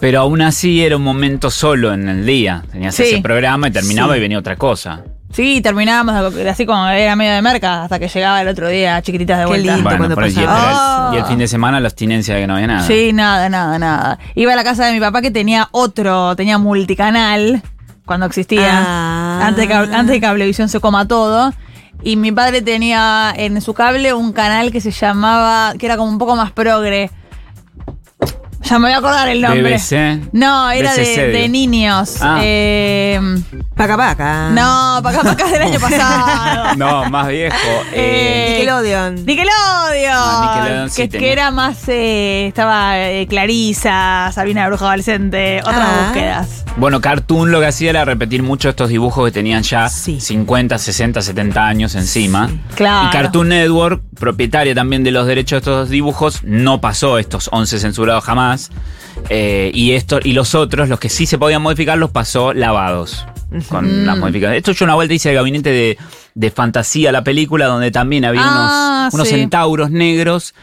Pero 0.00 0.20
aún 0.20 0.40
así 0.40 0.82
era 0.82 0.96
un 0.96 1.02
momento 1.02 1.50
solo 1.50 1.92
en 1.92 2.08
el 2.08 2.24
día. 2.24 2.62
Tenías 2.72 2.94
Sí. 2.94 3.02
ese 3.02 3.20
programa 3.20 3.68
y 3.68 3.70
terminaba 3.70 4.14
Sí. 4.14 4.18
y 4.18 4.22
venía 4.22 4.38
otra 4.38 4.56
cosa. 4.56 5.02
Sí, 5.32 5.60
terminábamos 5.60 6.34
de- 6.34 6.50
así 6.50 6.66
como 6.66 6.86
era 6.88 7.14
medio 7.14 7.32
de 7.32 7.40
merca 7.42 7.84
hasta 7.84 7.98
que 8.00 8.08
llegaba 8.08 8.42
el 8.42 8.48
otro 8.48 8.68
día, 8.68 9.00
chiquititas 9.00 9.38
de 9.38 9.44
Qué 9.44 9.48
vuelta. 9.48 9.96
cuando 9.96 10.14
por 10.16 10.24
ahí, 10.24 10.32
y, 10.36 10.40
el, 10.40 10.44
pasaba. 10.46 11.14
y 11.14 11.18
el 11.18 11.24
fin 11.24 11.38
de 11.38 11.46
semana 11.48 11.78
la 11.80 11.86
abstinencia 11.86 12.34
de 12.34 12.40
que 12.40 12.46
no 12.48 12.54
había 12.54 12.66
nada. 12.66 12.86
Sí, 12.86 13.12
nada, 13.12 13.48
nada, 13.48 13.78
nada. 13.78 14.18
Iba 14.34 14.52
a 14.54 14.56
la 14.56 14.64
casa 14.64 14.86
de 14.86 14.92
mi 14.92 14.98
papá 15.00 15.22
que 15.22 15.30
tenía 15.30 15.68
otro, 15.70 16.34
tenía 16.34 16.58
multicanal 16.58 17.62
cuando 18.04 18.26
existía. 18.26 18.68
Ah. 18.72 19.46
Antes, 19.46 19.68
de, 19.68 19.72
cable- 19.74 19.94
antes 19.94 20.12
de 20.14 20.20
Cablevisión 20.20 20.68
se 20.68 20.80
coma 20.80 21.06
todo. 21.06 21.52
Y 22.02 22.16
mi 22.16 22.32
padre 22.32 22.62
tenía 22.62 23.32
en 23.36 23.60
su 23.60 23.72
cable 23.74 24.12
un 24.14 24.32
canal 24.32 24.72
que 24.72 24.80
se 24.80 24.90
llamaba, 24.90 25.74
que 25.78 25.86
era 25.86 25.96
como 25.96 26.10
un 26.10 26.18
poco 26.18 26.34
más 26.34 26.50
progre. 26.50 27.10
Ya 28.70 28.78
me 28.78 28.86
voy 28.86 28.92
a 28.92 28.98
acordar 28.98 29.28
el 29.28 29.40
nombre. 29.40 29.62
BBC. 29.74 30.28
No, 30.32 30.70
era 30.70 30.94
de, 30.94 31.00
BCC, 31.02 31.16
de 31.32 31.48
niños. 31.48 32.18
Ah. 32.20 32.38
Eh, 32.40 33.20
Paca 33.74 33.96
paca. 33.96 34.50
no, 34.50 35.00
para 35.02 35.28
acá, 35.32 35.46
del 35.48 35.62
año 35.62 35.80
pasado. 35.80 36.76
No, 36.76 37.10
más 37.10 37.26
viejo. 37.28 37.56
Eh, 37.92 38.52
Eh, 38.52 38.54
Nickelodeon. 38.58 39.16
Ah, 39.16 39.22
Nickelodeon. 39.26 40.90
Sí 40.90 41.02
que, 41.02 41.08
tenía. 41.08 41.26
que 41.26 41.32
era 41.32 41.50
más. 41.50 41.78
eh, 41.88 42.46
estaba 42.46 42.96
eh, 42.98 43.26
Clarisa, 43.28 44.30
Sabina 44.32 44.60
la 44.62 44.68
Bruja 44.68 44.86
Adolescente, 44.86 45.60
otras 45.62 45.78
Ah. 45.80 46.02
búsquedas. 46.06 46.64
Bueno, 46.76 47.00
Cartoon 47.00 47.50
lo 47.50 47.58
que 47.58 47.66
hacía 47.66 47.90
era 47.90 48.04
repetir 48.04 48.44
mucho 48.44 48.68
estos 48.68 48.88
dibujos 48.90 49.24
que 49.24 49.32
tenían 49.32 49.64
ya 49.64 49.88
Sí. 49.88 50.20
50, 50.20 50.78
60, 50.78 51.20
70 51.22 51.66
años 51.66 51.94
encima. 51.96 52.48
Claro. 52.76 53.08
Y 53.08 53.10
Cartoon 53.10 53.48
Network, 53.48 54.02
propietaria 54.20 54.72
también 54.76 55.02
de 55.02 55.10
los 55.10 55.26
derechos 55.26 55.50
de 55.56 55.58
estos 55.58 55.88
dibujos, 55.88 56.44
no 56.44 56.80
pasó 56.80 57.18
estos 57.18 57.48
11 57.50 57.80
censurados 57.80 58.22
jamás. 58.22 58.70
Eh, 59.28 59.72
y, 59.74 59.92
esto, 59.92 60.20
y 60.22 60.32
los 60.34 60.54
otros, 60.54 60.88
los 60.88 61.00
que 61.00 61.08
sí 61.08 61.26
se 61.26 61.36
podían 61.38 61.60
modificar, 61.62 61.98
los 61.98 62.10
pasó 62.12 62.52
lavados. 62.52 63.26
Con 63.68 64.06
las 64.06 64.16
modificaciones. 64.16 64.58
Esto 64.58 64.70
yo 64.70 64.84
una 64.84 64.94
vuelta 64.94 65.12
hice 65.12 65.30
el 65.30 65.34
gabinete 65.34 65.70
de, 65.70 65.98
de 66.36 66.50
fantasía, 66.52 67.10
la 67.10 67.24
película, 67.24 67.66
donde 67.66 67.90
también 67.90 68.24
había 68.24 68.42
Ah, 68.44 69.00
unos, 69.10 69.14
unos 69.14 69.28
sí. 69.28 69.34
centauros 69.34 69.90
negros 69.90 70.54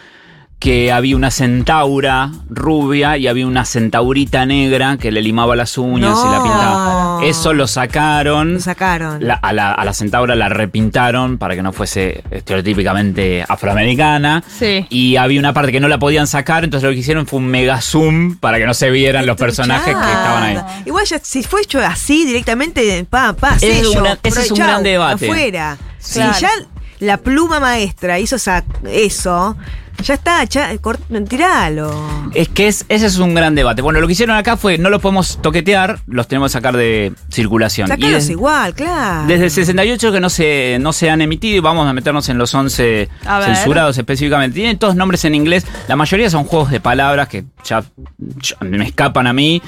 que 0.59 0.91
había 0.91 1.15
una 1.15 1.29
centaura 1.29 2.31
rubia 2.49 3.15
y 3.17 3.27
había 3.27 3.45
una 3.45 3.63
centaurita 3.63 4.43
negra 4.47 4.97
que 4.97 5.11
le 5.11 5.21
limaba 5.21 5.55
las 5.55 5.77
uñas 5.77 6.17
y 6.25 6.31
la 6.31 6.41
pintaba. 6.41 7.19
Eso 7.23 7.53
lo 7.53 7.67
sacaron. 7.67 8.55
Lo 8.55 8.59
sacaron. 8.59 9.23
La- 9.25 9.35
a, 9.35 9.53
la, 9.53 9.71
a 9.71 9.85
la 9.85 9.93
centaura 9.93 10.33
la 10.35 10.49
repintaron 10.49 11.37
para 11.37 11.55
que 11.55 11.61
no 11.61 11.73
fuese 11.73 12.23
estereotípicamente 12.31 13.45
afroamericana. 13.47 14.43
Sí. 14.47 14.85
Y 14.89 15.15
había 15.17 15.39
una 15.39 15.53
parte 15.53 15.71
que 15.71 15.79
no 15.79 15.87
la 15.87 15.99
podían 15.99 16.25
sacar, 16.25 16.63
entonces 16.63 16.87
lo 16.89 16.93
que 16.93 16.99
hicieron 17.01 17.27
fue 17.27 17.37
un 17.39 17.47
mega 17.47 17.79
zoom 17.79 18.37
para 18.37 18.57
que 18.57 18.65
no 18.65 18.73
se 18.73 18.89
vieran 18.89 19.25
los 19.25 19.37
personajes 19.37 19.93
que 19.95 20.01
estaban 20.01 20.43
ahí. 20.43 20.57
Igual 20.85 21.05
ya, 21.05 21.19
si 21.21 21.43
fue 21.43 21.61
hecho 21.61 21.79
así 21.79 22.25
directamente, 22.25 23.05
pa, 23.09 23.33
pa, 23.33 23.55
Ese 23.57 23.69
es 23.71 23.77
sello, 23.77 23.91
un 23.91 24.03
gran- 24.03 24.19
ese 24.23 24.41
es 24.41 24.51
un 24.51 24.57
chau, 24.57 24.67
gran 24.67 24.83
debate. 24.83 25.25
Afuera. 25.29 25.77
Claro. 26.13 26.33
Si 26.33 26.41
ya 26.41 26.49
la 26.99 27.17
pluma 27.17 27.59
maestra 27.59 28.17
hizo 28.19 28.37
esa- 28.37 28.63
eso, 28.91 29.55
ya 30.03 30.13
está, 30.13 30.43
ya, 30.45 30.73
cort- 30.75 31.27
tiralo. 31.27 31.91
Es 32.33 32.49
que 32.49 32.67
es, 32.67 32.85
ese 32.89 33.05
es 33.07 33.17
un 33.17 33.33
gran 33.33 33.55
debate. 33.55 33.81
Bueno, 33.81 33.99
lo 33.99 34.07
que 34.07 34.13
hicieron 34.13 34.35
acá 34.35 34.57
fue, 34.57 34.77
no 34.77 34.89
los 34.89 35.01
podemos 35.01 35.39
toquetear, 35.41 35.99
los 36.07 36.27
tenemos 36.27 36.51
que 36.51 36.53
sacar 36.53 36.75
de 36.77 37.13
circulación. 37.31 37.89
Des- 37.97 38.29
igual, 38.29 38.73
claro. 38.73 39.27
Desde 39.27 39.45
el 39.45 39.51
68 39.51 40.11
que 40.11 40.19
no 40.19 40.29
se, 40.29 40.77
no 40.79 40.93
se 40.93 41.09
han 41.09 41.21
emitido 41.21 41.57
y 41.57 41.59
vamos 41.59 41.87
a 41.87 41.93
meternos 41.93 42.29
en 42.29 42.37
los 42.37 42.53
11 42.53 43.09
A 43.25 43.39
ver. 43.39 43.55
censurados 43.55 43.97
específicamente. 43.97 44.55
Tienen 44.55 44.77
todos 44.77 44.95
nombres 44.95 45.25
en 45.25 45.35
inglés. 45.35 45.65
La 45.87 45.95
mayoría 45.95 46.29
son 46.29 46.43
juegos 46.45 46.69
de 46.71 46.79
palabras 46.79 47.27
que 47.27 47.45
ya, 47.63 47.83
ya 48.17 48.55
me 48.61 48.85
escapan 48.85 49.27
a 49.27 49.33
mí. 49.33 49.61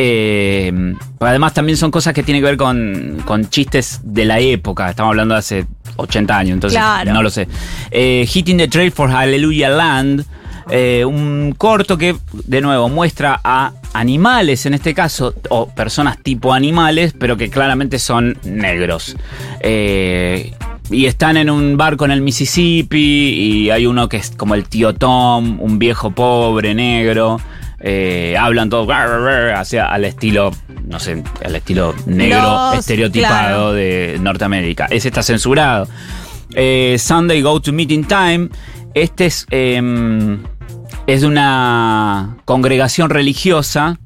Eh, 0.00 0.94
además 1.20 1.54
también 1.54 1.76
son 1.76 1.90
cosas 1.90 2.14
que 2.14 2.22
tienen 2.22 2.42
que 2.42 2.46
ver 2.46 2.56
con, 2.56 3.20
con 3.24 3.48
chistes 3.50 4.00
de 4.04 4.24
la 4.24 4.38
época. 4.38 4.90
Estamos 4.90 5.10
hablando 5.10 5.34
de 5.34 5.38
hace 5.40 5.66
80 5.98 6.36
años, 6.38 6.54
entonces 6.54 6.78
Claro. 6.78 7.12
no 7.12 7.22
lo 7.22 7.30
sé. 7.30 7.46
Eh, 7.90 8.26
Hitting 8.32 8.56
the 8.56 8.68
Trail 8.68 8.90
for 8.90 9.10
Hallelujah 9.10 9.68
Land. 9.70 10.24
eh, 10.70 11.02
un 11.06 11.54
corto 11.56 11.96
que, 11.96 12.14
de 12.44 12.60
nuevo, 12.60 12.90
muestra 12.90 13.40
a 13.42 13.72
animales, 13.94 14.66
en 14.66 14.74
este 14.74 14.92
caso, 14.92 15.32
o 15.48 15.66
personas 15.70 16.18
tipo 16.22 16.52
animales, 16.52 17.14
pero 17.18 17.38
que 17.38 17.48
claramente 17.48 17.98
son 17.98 18.36
negros. 18.44 19.16
Eh, 19.60 20.52
y 20.90 21.06
están 21.06 21.36
en 21.38 21.48
un 21.50 21.76
barco 21.78 22.04
en 22.04 22.10
el 22.10 22.20
Mississippi 22.20 22.98
y 22.98 23.70
hay 23.70 23.86
uno 23.86 24.08
que 24.10 24.18
es 24.18 24.30
como 24.30 24.54
el 24.54 24.64
tío 24.68 24.94
Tom, 24.94 25.58
un 25.60 25.78
viejo 25.78 26.10
pobre 26.10 26.74
negro. 26.74 27.40
Eh, 27.80 28.36
hablan 28.38 28.68
todo 28.70 28.86
hacia, 28.92 29.86
al 29.86 30.04
estilo, 30.04 30.50
no 30.88 30.98
sé, 31.00 31.22
al 31.44 31.54
estilo 31.56 31.94
negro 32.06 32.40
Los- 32.42 32.78
estereotipado 32.80 33.36
claro. 33.36 33.72
de 33.72 34.16
Norteamérica. 34.20 34.86
Ese 34.90 35.08
está 35.08 35.22
censurado. 35.22 35.86
Eh, 36.54 36.96
Sunday 36.98 37.42
Go 37.42 37.60
to 37.60 37.72
Meeting 37.72 38.04
Time. 38.04 38.48
Este 38.94 39.26
es, 39.26 39.46
em, 39.50 40.38
es 41.06 41.20
de 41.20 41.26
una 41.26 42.36
congregación 42.44 43.10
religiosa. 43.10 43.98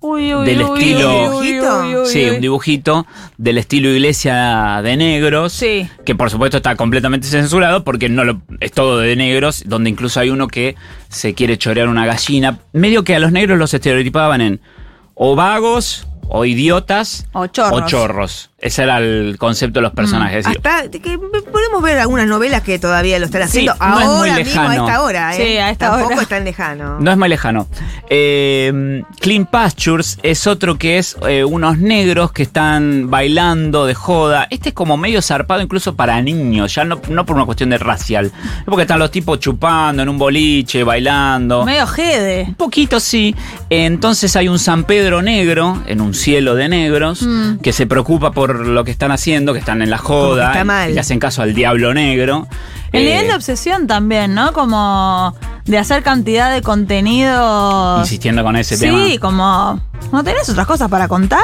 Uy, 0.00 0.34
uy, 0.34 0.44
Del 0.46 0.62
uy, 0.64 0.80
estilo- 0.82 1.38
uy, 1.38 2.06
Sí, 2.06 2.24
un 2.26 2.40
dibujito 2.42 3.06
del 3.38 3.56
estilo 3.56 3.88
iglesia 3.88 4.80
de 4.82 4.96
negros. 4.98 5.54
Sí. 5.54 5.88
Que 6.04 6.14
por 6.14 6.28
supuesto 6.30 6.58
está 6.58 6.76
completamente 6.76 7.26
censurado 7.26 7.84
porque 7.84 8.10
no 8.10 8.24
lo, 8.24 8.42
es 8.60 8.72
todo 8.72 8.98
de 8.98 9.16
negros, 9.16 9.62
donde 9.66 9.88
incluso 9.88 10.20
hay 10.20 10.28
uno 10.28 10.48
que 10.48 10.74
se 11.08 11.32
quiere 11.32 11.56
chorear 11.56 11.88
una 11.88 12.04
gallina. 12.04 12.58
Medio 12.74 13.02
que 13.04 13.14
a 13.14 13.18
los 13.18 13.32
negros 13.32 13.58
los 13.58 13.72
estereotipaban 13.72 14.42
en 14.42 14.60
o 15.14 15.34
vagos, 15.36 16.06
o 16.28 16.44
idiotas, 16.44 17.26
O 17.32 17.46
chorros. 17.48 17.82
o 17.84 17.88
chorros. 17.88 18.50
Ese 18.64 18.82
era 18.82 18.98
el 18.98 19.36
concepto 19.38 19.78
de 19.80 19.82
los 19.82 19.92
personajes. 19.92 20.38
Es 20.38 20.44
decir, 20.46 20.60
Hasta 20.64 20.88
que 20.98 21.18
podemos 21.52 21.82
ver 21.82 21.98
algunas 21.98 22.26
novelas 22.26 22.62
que 22.62 22.78
todavía 22.78 23.18
lo 23.18 23.26
están 23.26 23.42
Sí, 23.48 23.68
haciendo 23.68 23.74
no 23.78 24.00
es 24.00 24.06
muy 24.06 24.28
ahora 24.30 24.36
mismo, 24.42 24.60
a 24.62 24.64
lejano. 24.68 24.86
esta 24.88 25.02
hora. 25.02 25.34
¿eh? 25.34 25.36
Sí, 25.36 25.56
a 25.58 25.70
esta 25.70 25.90
Tampoco 25.90 26.12
hora. 26.14 26.22
es 26.22 26.28
tan 26.28 26.44
lejano. 26.44 26.98
No 26.98 27.10
es 27.10 27.16
muy 27.18 27.28
lejano. 27.28 27.68
Eh, 28.08 29.02
Clean 29.20 29.44
Pastures 29.46 30.18
es 30.22 30.46
otro 30.46 30.78
que 30.78 30.96
es 30.98 31.16
eh, 31.28 31.44
unos 31.44 31.78
negros 31.78 32.32
que 32.32 32.42
están 32.42 33.10
bailando 33.10 33.84
de 33.86 33.94
joda. 33.94 34.46
Este 34.50 34.70
es 34.70 34.74
como 34.74 34.96
medio 34.96 35.20
zarpado 35.20 35.60
incluso 35.60 35.94
para 35.94 36.20
niños, 36.22 36.74
ya 36.74 36.84
no, 36.84 37.00
no 37.08 37.26
por 37.26 37.36
una 37.36 37.44
cuestión 37.44 37.70
de 37.70 37.78
racial. 37.78 38.26
Es 38.26 38.64
porque 38.64 38.82
están 38.82 38.98
los 38.98 39.10
tipos 39.10 39.40
chupando 39.40 40.02
en 40.02 40.08
un 40.08 40.16
boliche, 40.18 40.84
bailando. 40.84 41.64
Medio 41.64 41.86
jede. 41.86 42.44
Un 42.48 42.54
poquito 42.54 42.98
sí. 43.00 43.34
Entonces 43.68 44.34
hay 44.36 44.48
un 44.48 44.58
San 44.58 44.84
Pedro 44.84 45.20
negro, 45.20 45.82
en 45.86 46.00
un 46.00 46.14
cielo 46.14 46.54
de 46.54 46.68
negros, 46.68 47.22
Mm. 47.22 47.56
que 47.58 47.72
se 47.72 47.86
preocupa 47.86 48.30
por 48.30 48.53
lo 48.60 48.84
que 48.84 48.90
están 48.90 49.10
haciendo, 49.10 49.52
que 49.52 49.58
están 49.58 49.82
en 49.82 49.90
la 49.90 49.98
joda. 49.98 50.48
está 50.52 50.64
mal. 50.64 50.90
Y 50.90 50.94
le 50.94 51.00
hacen 51.00 51.18
caso 51.18 51.42
al 51.42 51.54
diablo 51.54 51.92
negro. 51.94 52.46
El 52.92 53.02
Eh, 53.02 53.10
nivel 53.10 53.28
de 53.28 53.34
obsesión 53.34 53.86
también, 53.86 54.34
¿no? 54.34 54.52
Como 54.52 55.34
de 55.64 55.78
hacer 55.78 56.02
cantidad 56.02 56.52
de 56.52 56.62
contenido. 56.62 57.98
Insistiendo 58.00 58.42
con 58.42 58.56
ese 58.56 58.76
sí, 58.76 58.82
tema. 58.82 59.04
como. 59.20 59.80
¿No 60.12 60.22
tenés 60.22 60.48
otras 60.48 60.66
cosas 60.66 60.88
para 60.90 61.08
contar? 61.08 61.42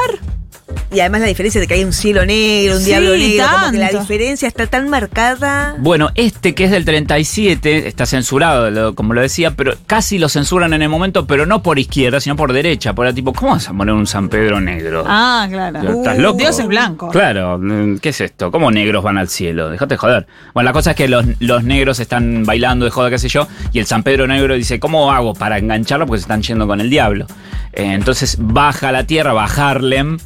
Y 0.93 0.99
además 0.99 1.21
la 1.21 1.27
diferencia 1.27 1.61
de 1.61 1.67
que 1.67 1.75
hay 1.75 1.85
un 1.85 1.93
cielo 1.93 2.25
negro, 2.25 2.75
un 2.75 2.79
Sí, 2.81 2.87
diablo 2.87 3.15
negro, 3.15 3.45
como 3.49 3.71
que 3.71 3.77
la 3.77 3.89
diferencia 3.89 4.47
está 4.47 4.67
tan 4.67 4.89
marcada. 4.89 5.75
Bueno, 5.79 6.09
este 6.15 6.53
que 6.53 6.65
es 6.65 6.71
del 6.71 6.83
37 6.83 7.87
está 7.87 8.05
censurado, 8.05 8.93
como 8.93 9.13
lo 9.13 9.21
decía, 9.21 9.51
pero 9.51 9.73
casi 9.87 10.19
lo 10.19 10.27
censuran 10.27 10.73
en 10.73 10.81
el 10.81 10.89
momento, 10.89 11.25
pero 11.25 11.45
no 11.45 11.63
por 11.63 11.79
izquierda, 11.79 12.19
sino 12.19 12.35
por 12.35 12.51
derecha. 12.51 12.93
Por 12.93 13.07
el 13.07 13.15
tipo, 13.15 13.31
¿cómo 13.31 13.51
vas 13.53 13.69
a 13.69 13.73
poner 13.73 13.95
un 13.95 14.05
San 14.05 14.27
Pedro 14.27 14.59
negro? 14.59 15.05
Ah, 15.07 15.47
claro. 15.49 15.79
¿Estás 15.79 16.17
loco? 16.17 16.37
Dios 16.37 16.59
es 16.59 16.67
blanco. 16.67 17.09
Claro, 17.09 17.57
mm, 17.57 17.99
¿qué 17.99 18.09
es 18.09 18.19
esto? 18.19 18.51
¿Cómo 18.51 18.69
negros 18.69 19.01
van 19.01 19.17
al 19.17 19.29
cielo? 19.29 19.69
Déjate 19.69 19.93
de 19.93 19.97
joder. 19.97 20.27
Bueno, 20.53 20.69
la 20.69 20.73
cosa 20.73 20.91
es 20.91 20.97
que 20.97 21.07
los, 21.07 21.25
los 21.39 21.63
negros 21.63 22.01
están 22.01 22.43
bailando 22.45 22.83
de 22.83 22.91
joda, 22.91 23.09
qué 23.09 23.17
sé 23.17 23.29
yo, 23.29 23.47
y 23.71 23.79
el 23.79 23.85
San 23.85 24.03
Pedro 24.03 24.27
negro 24.27 24.55
dice, 24.55 24.79
¿cómo 24.81 25.09
hago 25.11 25.33
para 25.35 25.57
engancharlo? 25.57 26.05
Porque 26.05 26.19
se 26.19 26.23
están 26.23 26.41
yendo 26.41 26.67
con 26.67 26.81
el 26.81 26.89
diablo. 26.89 27.27
Eh, 27.71 27.93
entonces 27.93 28.35
baja 28.39 28.89
a 28.89 28.91
la 28.91 29.05
tierra, 29.05 29.31
va 29.31 29.45
a 29.45 29.69
Harlem, 29.69 30.17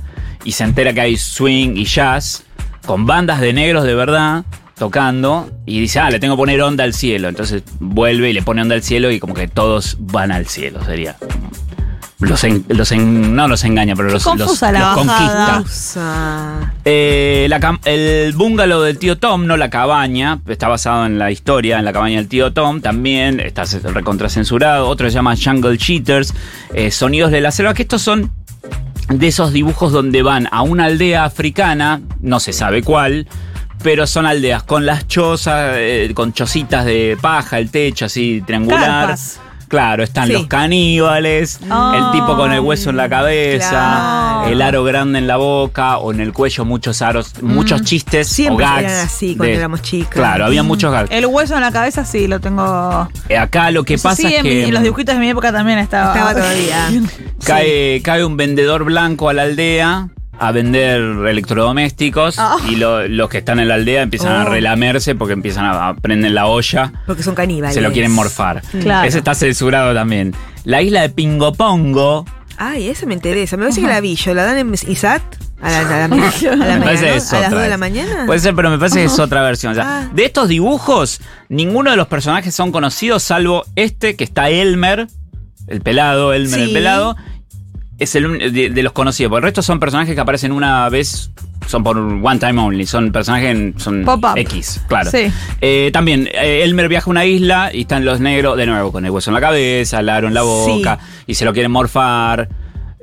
y 0.46 0.54
se 0.54 0.64
entera 0.64 0.94
que 0.94 1.02
hay 1.02 1.18
swing 1.18 1.76
y 1.76 1.84
jazz, 1.84 2.44
con 2.86 3.06
bandas 3.06 3.42
de 3.42 3.52
negros 3.52 3.84
de 3.84 3.96
verdad, 3.96 4.46
tocando, 4.78 5.50
y 5.66 5.80
dice, 5.82 6.00
ah, 6.00 6.10
le 6.10 6.20
tengo 6.20 6.36
que 6.36 6.40
poner 6.40 6.62
onda 6.62 6.84
al 6.86 6.94
cielo. 6.94 7.28
Entonces 7.28 7.64
vuelve 7.80 8.30
y 8.30 8.34
le 8.34 8.42
pone 8.42 8.62
onda 8.62 8.76
al 8.76 8.84
cielo, 8.84 9.12
y 9.12 9.20
como 9.20 9.34
que 9.34 9.48
todos 9.48 9.98
van 10.00 10.32
al 10.32 10.48
cielo, 10.48 10.84
sería. 10.86 11.16
Los, 12.20 12.46
en- 12.46 12.64
los 12.70 12.92
en- 12.94 13.36
no 13.36 13.48
los 13.50 13.66
engaña, 13.66 13.94
pero 13.96 14.10
los, 14.10 14.24
los, 14.26 14.38
confusa 14.38 14.72
la 14.72 14.80
los 14.80 14.94
conquista. 14.96 15.62
Usa. 15.66 16.74
Eh, 16.86 17.46
la 17.50 17.80
el 17.84 18.32
bungalow 18.34 18.82
del 18.84 18.98
tío 18.98 19.18
Tom, 19.18 19.46
no 19.46 19.58
la 19.58 19.70
cabaña, 19.70 20.40
está 20.48 20.70
basado 20.70 21.06
en 21.06 21.20
la 21.20 21.30
historia, 21.32 21.78
en 21.78 21.84
la 21.86 21.92
cabaña 21.92 22.16
del 22.18 22.30
tío 22.30 22.54
Tom, 22.54 22.80
también 22.80 23.42
está 23.42 23.64
recontracensurado. 23.66 24.88
Otro 24.88 25.10
se 25.10 25.16
llama 25.16 25.36
Jungle 25.36 25.78
Cheaters, 25.78 26.34
eh, 26.74 26.90
Sonidos 26.90 27.32
de 27.32 27.42
la 27.42 27.52
Selva, 27.52 27.74
que 27.74 27.82
estos 27.82 28.02
son 28.02 28.32
de 29.10 29.28
esos 29.28 29.54
dibujos 29.54 29.92
donde 29.92 30.22
van 30.22 30.48
a 30.52 30.62
una 30.62 30.86
aldea 30.86 31.26
africana, 31.26 32.02
no 32.22 32.40
se 32.40 32.54
sabe 32.54 32.82
cuál, 32.82 33.28
pero 33.84 34.08
son 34.08 34.26
aldeas 34.26 34.64
con 34.64 34.86
las 34.86 35.08
chozas, 35.08 35.74
eh, 35.76 36.12
con 36.16 36.34
chocitas 36.34 36.86
de 36.86 37.18
paja, 37.22 37.60
el 37.60 37.70
techo 37.70 38.06
así 38.06 38.42
triangular. 38.46 39.16
Claro, 39.76 40.04
están 40.04 40.28
Sí. 40.28 40.34
los 40.34 40.48
caníbales, 40.48 41.60
el 41.62 42.12
tipo 42.14 42.38
con 42.38 42.52
el 42.54 42.62
hueso 42.62 42.90
en 42.92 42.98
la 42.98 43.10
cabeza, 43.10 43.70
Claro. 43.70 44.48
el 44.48 44.62
aro 44.62 44.84
grande 44.86 45.20
en 45.20 45.28
la 45.28 45.36
boca 45.36 45.98
o 45.98 46.14
en 46.14 46.22
el 46.22 46.32
cuello, 46.32 46.64
muchos 46.64 47.02
aros, 47.02 47.34
muchos 47.42 47.82
chistes 47.82 48.28
Siempre 48.30 48.66
o 48.66 48.70
gags. 48.70 48.84
eran 48.84 49.06
así 49.06 49.36
cuando 49.36 49.54
éramos 49.56 49.82
chicas. 49.82 50.14
Claro, 50.14 50.46
había 50.46 50.64
muchos 50.64 50.92
gags. 50.94 51.12
El 51.12 51.26
hueso 51.26 51.56
en 51.56 51.62
la 51.62 51.72
cabeza 51.74 52.06
sí 52.06 52.28
lo 52.28 52.40
tengo. 52.40 53.10
Eh, 53.28 53.38
Acá 53.38 53.70
lo 53.72 53.84
que 53.84 53.96
Eso 53.96 54.04
pasa 54.10 54.16
sí, 54.22 54.28
es 54.28 54.36
en, 54.40 54.44
que 54.44 54.66
mi- 54.68 54.72
los 54.72 54.82
dibujitos 54.82 55.14
de 55.16 55.20
mi 55.22 55.30
época 55.30 55.52
también 55.52 55.80
estaba. 55.80 56.14
Estaba 56.14 56.34
todavía. 56.34 56.88
cae, 57.46 58.02
cae 58.02 58.24
un 58.24 58.38
vendedor 58.38 58.86
blanco 58.86 59.28
a 59.30 59.34
la 59.34 59.42
aldea 59.44 60.08
a 60.40 60.52
vender 60.52 61.02
electrodomésticos 61.28 62.38
Ah. 62.40 62.58
y 62.70 62.76
lo- 62.76 63.08
los 63.08 63.30
que 63.30 63.38
están 63.40 63.60
en 63.60 63.68
la 63.68 63.76
aldea 63.76 64.02
empiezan 64.02 64.34
a 64.34 64.46
Oh. 64.46 64.50
relamerse 64.50 65.16
porque 65.16 65.34
empiezan 65.34 65.66
a, 65.66 65.90
a 65.90 65.94
prender 65.96 66.32
la 66.32 66.46
olla. 66.48 66.92
Porque 67.06 67.24
son 67.24 67.36
caníbales. 67.36 67.74
Se 67.76 67.82
lo 67.82 67.92
quieren 67.92 68.12
morfar. 68.12 68.62
Claro. 68.82 69.08
Ese 69.08 69.18
está 69.20 69.36
censurado 69.36 69.94
también. 69.94 70.34
La 70.64 70.82
isla 70.82 71.02
de 71.02 71.10
Pingopongo. 71.10 72.26
Ay, 72.58 72.88
esa 72.90 73.06
me 73.06 73.14
interesa. 73.14 73.58
Me 73.58 73.64
parece 73.64 73.82
que 73.82 73.88
la 73.88 74.00
vi 74.02 74.16
yo. 74.16 74.34
¿La 74.34 74.44
dan 74.46 74.58
en 74.58 74.74
ISAT? 74.74 75.22
A 75.62 75.72
la, 75.72 75.80
a 75.80 75.84
la, 75.84 76.06
a 76.06 76.08
la 76.08 76.08
Me 76.08 76.16
mañana, 76.18 76.90
¿A 76.90 76.94
las 77.16 77.34
otra 77.34 77.50
2 77.50 77.62
de 77.62 77.70
la 77.70 77.78
mañana? 77.78 78.24
Puede 78.26 78.40
ser, 78.40 78.54
pero 78.56 78.70
me 78.70 78.78
parece 78.78 79.00
que 79.00 79.06
es 79.06 79.20
otra 79.20 79.42
versión. 79.42 79.72
O 79.72 79.76
sea, 79.76 79.84
Ah. 80.04 80.10
De 80.14 80.26
estos 80.26 80.48
dibujos, 80.50 81.22
ninguno 81.50 81.92
de 81.92 81.98
los 81.98 82.08
personajes 82.08 82.54
son 82.54 82.72
conocidos, 82.72 83.24
salvo 83.24 83.64
este 83.76 84.16
que 84.16 84.24
está 84.26 84.50
Elmer, 84.50 85.08
el 85.68 85.82
pelado, 85.82 86.34
Elmer 86.34 86.60
el 86.60 86.72
pelado. 86.74 87.16
Es 87.98 88.14
el 88.16 88.52
de, 88.54 88.70
de 88.70 88.84
los 88.84 88.92
conocidos. 88.92 89.30
Porque 89.30 89.40
el 89.40 89.44
resto 89.50 89.62
son 89.62 89.80
personajes 89.80 90.14
que 90.16 90.22
aparecen 90.22 90.52
una 90.52 90.90
vez. 90.90 91.32
Son 91.68 91.84
por 91.84 91.98
one 91.98 92.38
time 92.40 92.62
only. 92.62 92.86
Son 92.86 93.12
personajes 93.12 93.52
en- 93.52 93.74
son. 93.80 94.04
X, 94.38 94.82
claro. 94.88 95.10
Sí. 95.10 95.32
Eh, 95.62 95.90
también, 95.94 96.28
eh, 96.34 96.62
Elmer 96.64 96.88
viaja 96.90 97.10
a 97.10 97.12
una 97.12 97.26
isla 97.26 97.72
y 97.74 97.82
están 97.82 98.06
los 98.06 98.20
negros 98.20 98.58
de 98.58 98.66
nuevo 98.66 98.92
con 98.92 99.06
el 99.06 99.12
hueso 99.12 99.30
en 99.32 99.36
la 99.36 99.42
cabeza, 99.42 100.00
el 100.02 100.10
aro 100.10 100.28
en 100.28 100.34
la 100.34 100.42
boca 100.44 101.00
y 101.26 101.36
se 101.36 101.46
lo 101.46 101.54
quieren 101.54 101.72
morfar. 101.72 102.50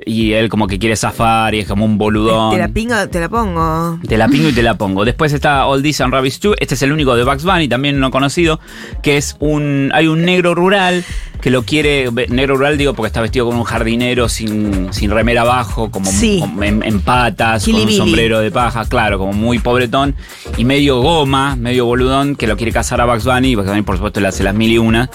Y 0.05 0.33
él 0.33 0.49
como 0.49 0.67
que 0.67 0.77
quiere 0.79 0.97
zafar 0.97 1.55
y 1.55 1.59
es 1.59 1.67
como 1.67 1.85
un 1.85 1.97
boludón. 1.97 2.51
Te 2.51 2.57
la 2.57 2.67
pingo, 2.67 3.07
te 3.09 3.19
la 3.21 3.29
pongo. 3.29 3.99
Te 4.05 4.17
la 4.17 4.27
pingo 4.27 4.49
y 4.49 4.53
te 4.53 4.61
la 4.61 4.73
pongo. 4.77 5.05
Después 5.05 5.31
está 5.31 5.65
All 5.65 5.81
This 5.81 6.01
and 6.01 6.13
Rabbits 6.13 6.41
2. 6.41 6.55
Este 6.59 6.75
es 6.75 6.81
el 6.81 6.91
único 6.91 7.15
de 7.15 7.23
Bugs 7.23 7.45
Bunny, 7.45 7.69
también 7.69 7.99
no 8.01 8.11
conocido. 8.11 8.59
Que 9.01 9.15
es 9.17 9.37
un. 9.39 9.91
Hay 9.93 10.07
un 10.07 10.25
negro 10.25 10.55
rural 10.55 11.05
que 11.43 11.49
lo 11.49 11.63
quiere. 11.63 12.09
Negro 12.29 12.55
rural, 12.55 12.77
digo, 12.77 12.93
porque 12.93 13.07
está 13.07 13.19
vestido 13.21 13.45
como 13.45 13.57
un 13.59 13.63
jardinero 13.65 14.29
sin, 14.29 14.93
sin 14.93 15.11
remera 15.11 15.41
abajo, 15.41 15.91
como, 15.91 16.09
Sí. 16.09 16.39
como 16.39 16.63
en, 16.63 16.81
en 16.83 17.01
patas, 17.01 17.65
con 17.65 17.75
un 17.75 17.91
sombrero 17.91 18.39
de 18.39 18.49
paja, 18.49 18.85
claro, 18.85 19.19
como 19.19 19.33
muy 19.33 19.59
pobretón. 19.59 20.15
Y 20.57 20.63
medio 20.63 21.01
goma, 21.01 21.57
medio 21.57 21.85
boludón, 21.85 22.37
que 22.37 22.47
lo 22.47 22.55
quiere 22.55 22.71
cazar 22.71 23.01
a 23.01 23.05
Bugs 23.05 23.25
Bunny. 23.25 23.49
Y 23.49 23.55
Bugs 23.55 23.67
Bunny, 23.67 23.81
por 23.81 23.97
supuesto, 23.97 24.21
le 24.21 24.29
hace 24.29 24.41
las 24.43 24.55
mil 24.55 24.71
y 24.71 24.77
una. 24.77 25.09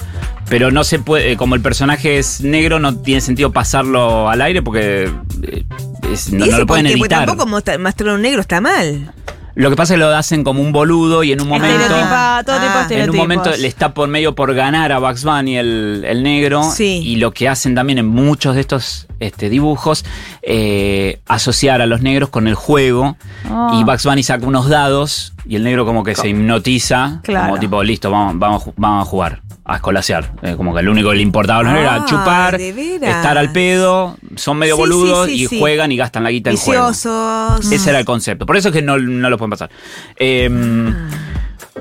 Pero 0.51 0.71
no 0.71 0.85
se 0.85 0.99
puede, 0.99 1.37
como 1.39 1.55
el 1.55 1.63
personaje 1.63 2.19
es 2.19 2.43
negro, 2.43 2.79
no 2.79 2.95
tiene 2.99 3.21
sentido 3.23 3.51
pasarlo 3.53 4.29
al 4.29 4.41
aire 4.43 4.61
porque 4.63 5.11
eh, 5.43 5.65
es- 6.13 6.31
no, 6.33 6.37
¿Y 6.45 6.49
no 6.51 6.55
ese 6.55 6.59
lo 6.61 6.67
pueden? 6.67 6.85
Porque 6.87 7.01
editar. 7.01 7.27
tampoco 7.27 7.49
mostrar 7.49 8.15
un 8.15 8.23
negro 8.23 8.41
está 8.43 8.61
mal. 8.61 9.13
Lo 9.59 9.71
que 9.71 9.77
pasa 9.77 9.95
es 9.95 9.99
que 9.99 10.05
lo 10.05 10.15
hacen 10.15 10.45
como 10.45 10.62
un 10.62 10.71
boludo 10.71 11.25
y 11.25 11.33
en 11.33 11.41
un 11.43 11.49
momento. 11.49 11.77
Estereotipa, 11.77 12.43
todo 12.47 12.57
tipo 12.61 12.69
Ah. 12.79 12.87
En 12.91 13.11
un 13.11 13.17
momento 13.17 13.50
le 13.57 13.67
está 13.67 13.93
por 13.93 14.09
medio 14.09 14.37
por 14.37 14.55
ganar 14.55 14.93
a 14.93 15.00
Bugs 15.00 15.25
Bunny 15.25 15.57
el, 15.57 16.05
el 16.07 16.23
negro. 16.23 16.62
Sí. 16.62 17.00
Y 17.05 17.17
lo 17.17 17.33
que 17.33 17.49
hacen 17.49 17.75
también 17.75 17.99
en 17.99 18.07
muchos 18.07 18.55
de 18.55 18.61
estos 18.61 19.09
este, 19.19 19.50
dibujos, 19.50 20.05
eh, 20.43 21.19
asociar 21.27 21.83
a 21.83 21.87
los 21.87 22.03
negros 22.03 22.29
con 22.29 22.47
el 22.47 22.55
juego. 22.55 23.17
Ah. 23.50 23.77
Y 23.81 23.83
Bugs 23.83 24.05
Bunny 24.05 24.23
saca 24.23 24.47
unos 24.47 24.69
dados 24.69 25.33
y 25.45 25.57
el 25.57 25.65
negro 25.65 25.85
como 25.85 26.05
que 26.05 26.15
se 26.15 26.29
hipnotiza. 26.29 27.21
Claro. 27.25 27.49
Como 27.49 27.59
tipo, 27.59 27.83
listo, 27.83 28.12
vamos, 28.12 28.38
vamos, 28.38 28.62
vamos 28.77 29.07
a 29.07 29.11
jugar. 29.11 29.43
A 29.69 29.77
escolasear. 29.77 30.33
Eh, 30.43 30.55
como 30.57 30.75
que 30.75 30.83
lo 30.83 30.91
único 30.91 31.11
que 31.11 31.17
le 31.17 31.23
importaba 31.23 31.61
a 31.61 31.63
los 31.63 31.73
negros 31.73 31.93
era 31.93 32.03
Ah, 32.03 32.07
chupar, 32.09 32.61
estar 32.61 33.39
al 33.39 33.53
pedo, 33.53 34.17
son 34.35 34.57
medio 34.57 34.75
Sí, 34.77 34.81
boludos 34.81 35.27
sí, 35.29 35.47
sí, 35.47 35.55
y 35.55 35.59
juegan 35.61 35.93
y 35.93 35.97
gastan 35.97 36.25
la 36.25 36.31
guita 36.31 36.51
en 36.51 36.57
juego. 36.57 36.89
Viciosos. 36.89 37.71
Ese 37.71 37.91
era 37.91 37.99
el 38.01 38.05
concepto. 38.07 38.47
Por 38.47 38.57
eso 38.57 38.69
es 38.71 38.75
que 38.75 38.83
no, 38.83 38.99
no 38.99 39.29
lo 39.31 39.37
pueden 39.39 39.51
pasar. 39.51 39.71
Eh, 40.17 40.49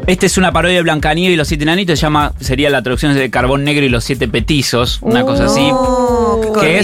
este 0.06 0.25
es 0.27 0.38
una 0.38 0.51
parodia 0.51 0.75
de 0.75 0.84
Blancanieves 0.84 1.34
y 1.34 1.38
los 1.38 1.48
siete 1.48 1.63
enanitos. 1.63 1.98
Se 2.00 2.03
llama, 2.06 2.34
sería 2.39 2.70
la 2.70 2.82
traducción 2.84 3.13
de 3.15 3.29
Carbón 3.29 3.63
Negro 3.63 3.86
y 3.86 3.89
los 3.89 4.03
siete 4.03 4.27
petizos. 4.27 5.00
Una 5.01 5.24
cosa 5.24 5.46
así. 5.46 5.67
Oh, 5.72 6.41
qué 6.56 6.60
Que 6.60 6.79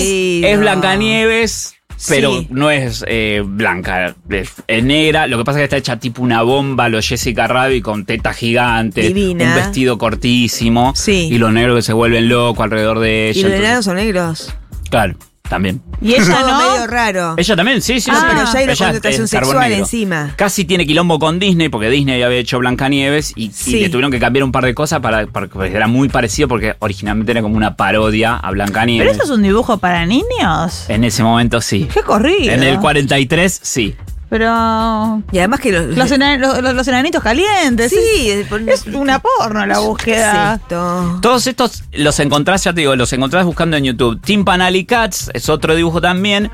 es, 0.46 0.54
es 0.54 0.60
Blancanieves. 0.60 1.76
Pero 2.10 2.40
Sí. 2.40 2.48
no 2.50 2.70
es 2.72 3.04
eh, 3.08 3.42
blanca, 3.46 4.16
es, 4.30 4.50
es 4.68 4.84
negra. 4.84 5.28
Lo 5.28 5.38
que 5.38 5.44
pasa 5.46 5.60
es 5.60 5.62
que 5.62 5.64
está 5.66 5.78
hecha 5.78 6.00
tipo 6.00 6.22
una 6.22 6.42
bomba, 6.42 6.90
lo 6.90 7.02
Jessica 7.02 7.48
Rabbit 7.48 7.84
con 7.84 8.06
tetas 8.06 8.36
gigantes, 8.38 9.08
Divina. 9.08 9.46
un 9.50 9.56
vestido 9.56 9.98
cortísimo. 9.98 10.94
Sí. 10.96 11.30
Y 11.32 11.38
los 11.38 11.52
negros 11.54 11.78
que 11.78 11.82
se 11.82 11.94
vuelven 11.94 12.30
locos 12.30 12.64
alrededor 12.64 13.00
de 13.00 13.30
ella. 13.30 13.40
Y 13.40 13.44
los 13.44 13.52
entonces- 13.52 13.66
enanos 13.68 13.86
son 13.86 13.96
negros. 13.96 14.54
claro, 14.90 15.16
también. 15.54 15.84
Y 16.02 16.16
ella 16.16 16.40
no. 16.42 16.58
medio 16.58 16.88
raro. 16.88 17.36
Ella 17.38 17.56
también, 17.56 17.80
sí, 17.80 18.02
sí. 18.02 18.10
Ah, 18.12 18.18
sí. 18.22 18.26
pero 18.28 18.44
ya 18.52 18.58
hay 18.58 18.64
una 18.66 18.76
connotación 18.76 19.28
sexual 19.28 19.60
negro. 19.60 19.78
encima. 19.78 20.34
Casi 20.36 20.66
tiene 20.66 20.88
quilombo 20.88 21.20
con 21.20 21.38
Disney, 21.38 21.70
porque 21.70 21.92
Disney 21.92 22.24
había 22.24 22.40
hecho 22.40 22.58
Blancanieves 22.58 23.34
y, 23.36 23.52
le 23.72 23.90
tuvieron 23.90 24.10
que 24.10 24.20
cambiar 24.20 24.44
un 24.44 24.52
par 24.52 24.66
de 24.66 24.74
cosas 24.74 25.00
para, 25.00 25.28
para- 25.28 25.48
porque 25.48 25.70
era 25.76 25.88
muy 25.88 26.10
parecido, 26.10 26.48
porque 26.48 26.76
originalmente 26.80 27.32
era 27.34 27.44
como 27.44 27.56
una 27.56 27.76
parodia 27.78 28.34
a 28.36 28.42
Pero 28.42 28.54
Blancanieves. 28.54 29.14
eso 29.14 29.24
es 29.26 29.30
un 29.30 29.44
dibujo 29.44 29.78
para 29.78 30.08
niños. 30.08 30.86
En 30.90 31.04
ese 31.04 31.22
momento 31.22 31.62
sí. 31.62 31.88
Qué 31.94 32.02
corrido. 32.02 32.52
En 32.52 32.64
el 32.64 32.80
43 32.80 33.60
sí. 33.62 33.96
Pero. 34.34 35.22
Y 35.32 35.38
además 35.38 35.60
que 35.60 35.72
los. 35.72 35.96
Los, 35.96 36.10
los- 36.10 36.74
los- 36.74 36.88
enanitos 36.88 37.22
calientes. 37.22 37.92
sí, 37.92 38.32
Es, 38.32 38.48
es 38.68 38.88
una 38.88 39.20
porno 39.20 39.64
la 39.68 39.78
búsqueda. 39.78 40.56
Exacto. 40.56 41.20
Todos 41.22 41.46
estos 41.46 41.84
los 41.92 42.20
encontrás, 42.20 42.64
ya 42.64 42.74
te 42.74 42.80
digo, 42.80 42.96
los 42.96 43.14
encontrás 43.14 43.46
buscando 43.46 43.78
en 43.78 43.84
YouTube. 43.84 44.20
Timpanally 44.22 44.86
Cats 44.86 45.30
es 45.36 45.50
otro 45.50 45.76
dibujo 45.76 46.02
también. 46.02 46.50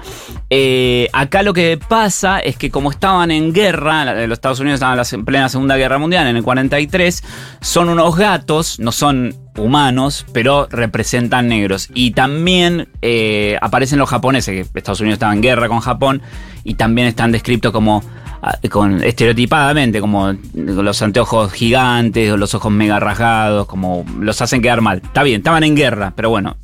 Eh, 0.49 1.07
acá 1.13 1.41
lo 1.41 1.53
que 1.53 1.79
pasa 1.87 2.39
es 2.41 2.57
que 2.57 2.69
como 2.69 2.91
estaban 2.91 3.31
en 3.31 3.53
guerra, 3.53 4.03
los 4.27 4.33
Estados 4.33 4.59
Unidos 4.59 4.75
estaban 4.75 4.95
en 4.95 4.97
la 4.97 5.05
se- 5.05 5.15
en 5.15 5.23
plena 5.23 5.47
Segunda 5.47 5.77
Guerra 5.77 5.99
Mundial, 5.99 6.27
en 6.27 6.35
el 6.35 6.43
43, 6.43 7.23
son 7.61 7.87
unos 7.87 8.17
gatos, 8.17 8.77
no 8.79 8.91
son 8.91 9.33
humanos, 9.59 10.25
pero 10.33 10.67
representan 10.69 11.47
negros. 11.47 11.89
Y 11.93 12.11
también 12.11 12.87
eh, 13.01 13.57
aparecen 13.61 13.99
los 13.99 14.09
japoneses, 14.09 14.67
que 14.71 14.79
Estados 14.79 15.01
Unidos 15.01 15.15
estaba 15.15 15.33
en 15.33 15.41
guerra 15.41 15.67
con 15.67 15.79
Japón, 15.79 16.21
y 16.63 16.75
también 16.75 17.07
están 17.07 17.31
descritos 17.31 17.71
como 17.71 18.03
ah, 18.41 18.57
con 18.69 19.03
estereotipadamente, 19.03 19.99
como 20.01 20.33
los 20.53 21.01
anteojos 21.01 21.51
gigantes, 21.51 22.31
o 22.31 22.37
los 22.37 22.53
ojos 22.55 22.71
mega 22.71 22.99
rasgados, 22.99 23.67
como 23.67 24.05
los 24.19 24.41
hacen 24.41 24.61
quedar 24.61 24.81
mal. 24.81 25.01
Está 25.03 25.23
bien, 25.23 25.39
estaban 25.39 25.63
en 25.63 25.75
guerra, 25.75 26.13
pero 26.15 26.29
bueno, 26.29 26.57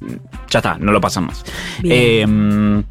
ya 0.50 0.60
está, 0.60 0.78
no 0.80 0.92
lo 0.92 1.02
pasan 1.02 1.28
más. 1.28 1.44
Bien. 1.82 1.94
Eh, 1.94 2.84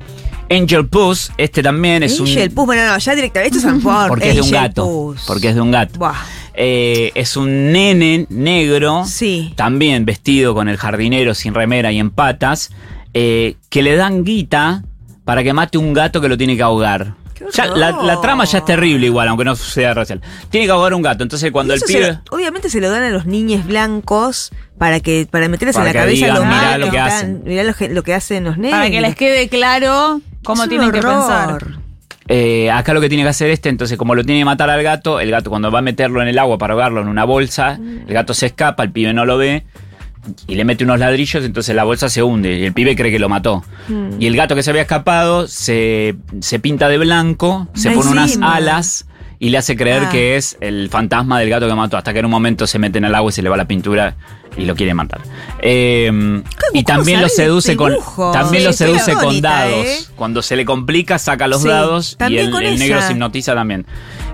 Angel 0.50 0.86
Puss, 0.86 1.32
este 1.36 1.62
también 1.62 2.02
es 2.02 2.20
Angel 2.20 2.48
un. 2.48 2.54
Puss, 2.54 2.66
bueno, 2.66 2.86
no, 2.86 2.98
ya 2.98 3.14
directamente 3.14 3.56
esto 3.56 3.68
es 3.68 3.82
por 3.82 4.08
Porque 4.08 4.30
es 4.30 4.34
de 4.34 4.40
un 4.42 4.46
Angel 4.48 4.68
gato. 4.68 4.84
Puss. 4.84 5.24
Porque 5.26 5.48
es 5.48 5.54
de 5.54 5.60
un 5.60 5.70
gato. 5.70 5.98
Buah. 5.98 6.14
Eh, 6.56 7.10
es 7.14 7.36
un 7.36 7.72
nene 7.72 8.26
negro, 8.30 9.04
Sí. 9.06 9.52
también 9.56 10.04
vestido 10.04 10.54
con 10.54 10.68
el 10.68 10.76
jardinero 10.76 11.34
sin 11.34 11.52
remera 11.54 11.90
y 11.92 11.98
en 11.98 12.10
patas, 12.10 12.70
eh, 13.12 13.56
que 13.70 13.82
le 13.82 13.96
dan 13.96 14.24
guita 14.24 14.84
para 15.24 15.42
que 15.42 15.52
mate 15.52 15.78
un 15.78 15.92
gato 15.92 16.20
que 16.20 16.28
lo 16.28 16.36
tiene 16.38 16.56
que 16.56 16.62
ahogar. 16.62 17.14
Ya, 17.52 17.66
la, 17.66 17.90
la 17.90 18.20
trama 18.20 18.44
ya 18.44 18.58
es 18.58 18.64
terrible 18.64 19.06
igual, 19.06 19.26
aunque 19.28 19.44
no 19.44 19.56
sea 19.56 19.92
racial. 19.92 20.20
Tiene 20.50 20.66
que 20.66 20.72
ahogar 20.72 20.94
un 20.94 21.02
gato, 21.02 21.24
entonces 21.24 21.50
cuando 21.50 21.74
el 21.74 21.80
se 21.80 21.86
pibe... 21.86 22.20
obviamente 22.30 22.70
se 22.70 22.80
lo 22.80 22.88
dan 22.88 23.02
a 23.02 23.10
los 23.10 23.26
niños 23.26 23.66
blancos 23.66 24.52
para 24.78 25.00
que 25.00 25.26
para 25.30 25.48
meterles 25.48 25.74
Para 25.74 25.90
en 25.90 25.94
la 25.96 26.00
cabeza 26.02 26.26
digan, 26.26 26.34
lo 26.36 26.44
mirá 26.46 26.78
lo 26.78 26.90
que 26.90 26.98
hacen. 27.00 27.42
mirá 27.44 27.64
lo, 27.64 27.74
que- 27.74 27.88
lo 27.88 28.02
que 28.04 28.14
hacen 28.14 28.44
los 28.44 28.56
negros. 28.56 28.78
Para 28.78 28.90
que 28.90 29.00
les 29.00 29.16
quede 29.16 29.48
claro 29.48 30.20
cómo 30.44 30.62
Es 30.62 30.68
tienen 30.68 30.92
que 30.92 31.00
pensar. 31.02 31.78
Eh, 32.28 32.70
acá 32.70 32.94
lo 32.94 33.00
que 33.02 33.08
tiene 33.08 33.22
que 33.24 33.28
hacer 33.28 33.50
este, 33.50 33.68
entonces 33.68 33.98
como 33.98 34.14
lo 34.14 34.24
tiene 34.24 34.40
que 34.40 34.44
matar 34.46 34.70
al 34.70 34.82
gato, 34.82 35.20
el 35.20 35.30
gato 35.30 35.50
cuando 35.50 35.70
va 35.70 35.80
a 35.80 35.82
meterlo 35.82 36.22
en 36.22 36.28
el 36.28 36.38
agua 36.38 36.56
para 36.56 36.72
ahogarlo 36.72 37.02
en 37.02 37.08
una 37.08 37.24
bolsa, 37.24 37.78
el 38.06 38.14
gato 38.14 38.32
se 38.32 38.46
escapa, 38.46 38.82
el 38.82 38.90
pibe 38.92 39.12
no 39.12 39.26
lo 39.26 39.36
ve 39.36 39.64
y 40.46 40.54
le 40.54 40.64
mete 40.64 40.84
unos 40.84 40.98
ladrillos, 40.98 41.44
entonces 41.44 41.76
la 41.76 41.84
bolsa 41.84 42.08
se 42.08 42.22
hunde 42.22 42.58
y 42.58 42.64
el 42.64 42.72
pibe 42.72 42.96
cree 42.96 43.10
que 43.10 43.18
lo 43.18 43.28
mató. 43.28 43.62
Mm. 43.88 44.20
Y 44.20 44.26
el 44.26 44.36
gato 44.36 44.54
que 44.54 44.62
se 44.62 44.70
había 44.70 44.82
escapado 44.82 45.46
se, 45.46 46.14
se 46.40 46.58
pinta 46.60 46.88
de 46.88 46.96
blanco, 46.96 47.68
se 47.74 47.90
pone 47.90 48.10
unas 48.10 48.38
alas 48.40 49.06
y 49.38 49.50
le 49.50 49.58
hace 49.58 49.76
creer 49.76 50.04
Ah. 50.06 50.08
que 50.10 50.36
es 50.36 50.56
el 50.60 50.88
fantasma 50.88 51.38
del 51.40 51.50
gato 51.50 51.68
que 51.68 51.74
mató, 51.74 51.98
hasta 51.98 52.14
que 52.14 52.20
en 52.20 52.24
un 52.24 52.30
momento 52.30 52.66
se 52.66 52.78
mete 52.78 52.96
en 52.96 53.04
el 53.04 53.14
agua 53.14 53.28
y 53.28 53.32
se 53.32 53.42
le 53.42 53.50
va 53.50 53.58
la 53.58 53.66
pintura 53.68 54.16
y 54.56 54.64
lo 54.64 54.74
quiere 54.74 54.94
matar. 54.94 55.20
Eh, 55.60 56.10
y 56.72 56.82
¿Cómo 56.82 56.84
también 56.84 57.20
lo 57.22 57.28
seduce 57.28 57.76
con 57.76 57.94
también 58.32 58.62
Sí, 58.62 58.66
lo 58.66 58.72
seduce 58.72 59.14
con 59.14 59.40
dados. 59.40 59.86
¿eh? 59.86 59.98
Cuando 60.16 60.42
se 60.42 60.56
le 60.56 60.64
complica 60.64 61.18
saca 61.18 61.46
los 61.46 61.62
Sí, 61.62 61.68
dados 61.68 62.16
y 62.28 62.36
el, 62.38 62.50
negro 62.78 63.00
se 63.02 63.12
hipnotiza 63.12 63.54
también. 63.54 63.86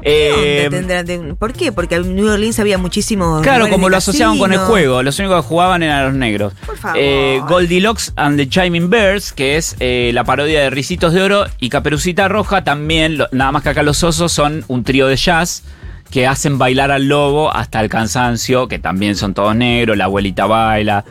¿Qué 0.02 0.64
Eh, 0.64 0.70
tendrán 0.70 1.37
¿Por 1.37 1.52
qué? 1.52 1.72
Porque 1.72 1.96
en 1.96 2.14
New 2.16 2.26
Orleans 2.33 2.59
había 2.59 2.78
muchísimos. 2.78 3.42
Claro, 3.42 3.68
como 3.68 3.88
lo 3.90 3.96
asociaban 3.98 4.38
con 4.38 4.52
el 4.52 4.59
juego, 4.59 5.02
los 5.02 5.18
únicos 5.18 5.42
que 5.42 5.48
jugaban 5.48 5.83
eran 5.83 6.04
los 6.06 6.14
negros. 6.14 6.54
Por 6.64 6.76
favor. 6.78 6.96
Eh, 7.00 7.40
Goldilocks 7.46 8.12
and 8.16 8.38
the 8.38 8.48
Chiming 8.48 8.88
Birds, 8.88 9.33
que 9.33 9.56
es 9.56 9.76
eh, 9.80 10.11
la 10.14 10.24
parodia 10.24 10.61
de 10.61 10.70
Ricitos 10.70 11.12
de 11.12 11.22
Oro, 11.22 11.44
y 11.59 11.68
Caperucita 11.68 12.28
Roja 12.28 12.64
también, 12.64 13.18
lo- 13.18 13.28
nada 13.33 13.52
más 13.52 13.62
que 13.62 13.68
acá 13.68 13.83
los 13.83 14.02
osos 14.02 14.33
son 14.33 14.64
un 14.68 14.85
trío 14.85 15.06
de 15.06 15.16
jazz 15.16 15.62
que 16.10 16.26
hacen 16.26 16.58
bailar 16.58 16.90
al 16.90 17.08
lobo 17.08 17.54
hasta 17.54 17.80
el 17.80 17.88
cansancio, 17.88 18.66
que 18.68 18.78
también 18.78 19.16
son 19.16 19.34
todos 19.34 19.54
negros, 19.54 19.96
la 19.96 20.04
abuelita 20.04 20.46
baila, 20.46 21.04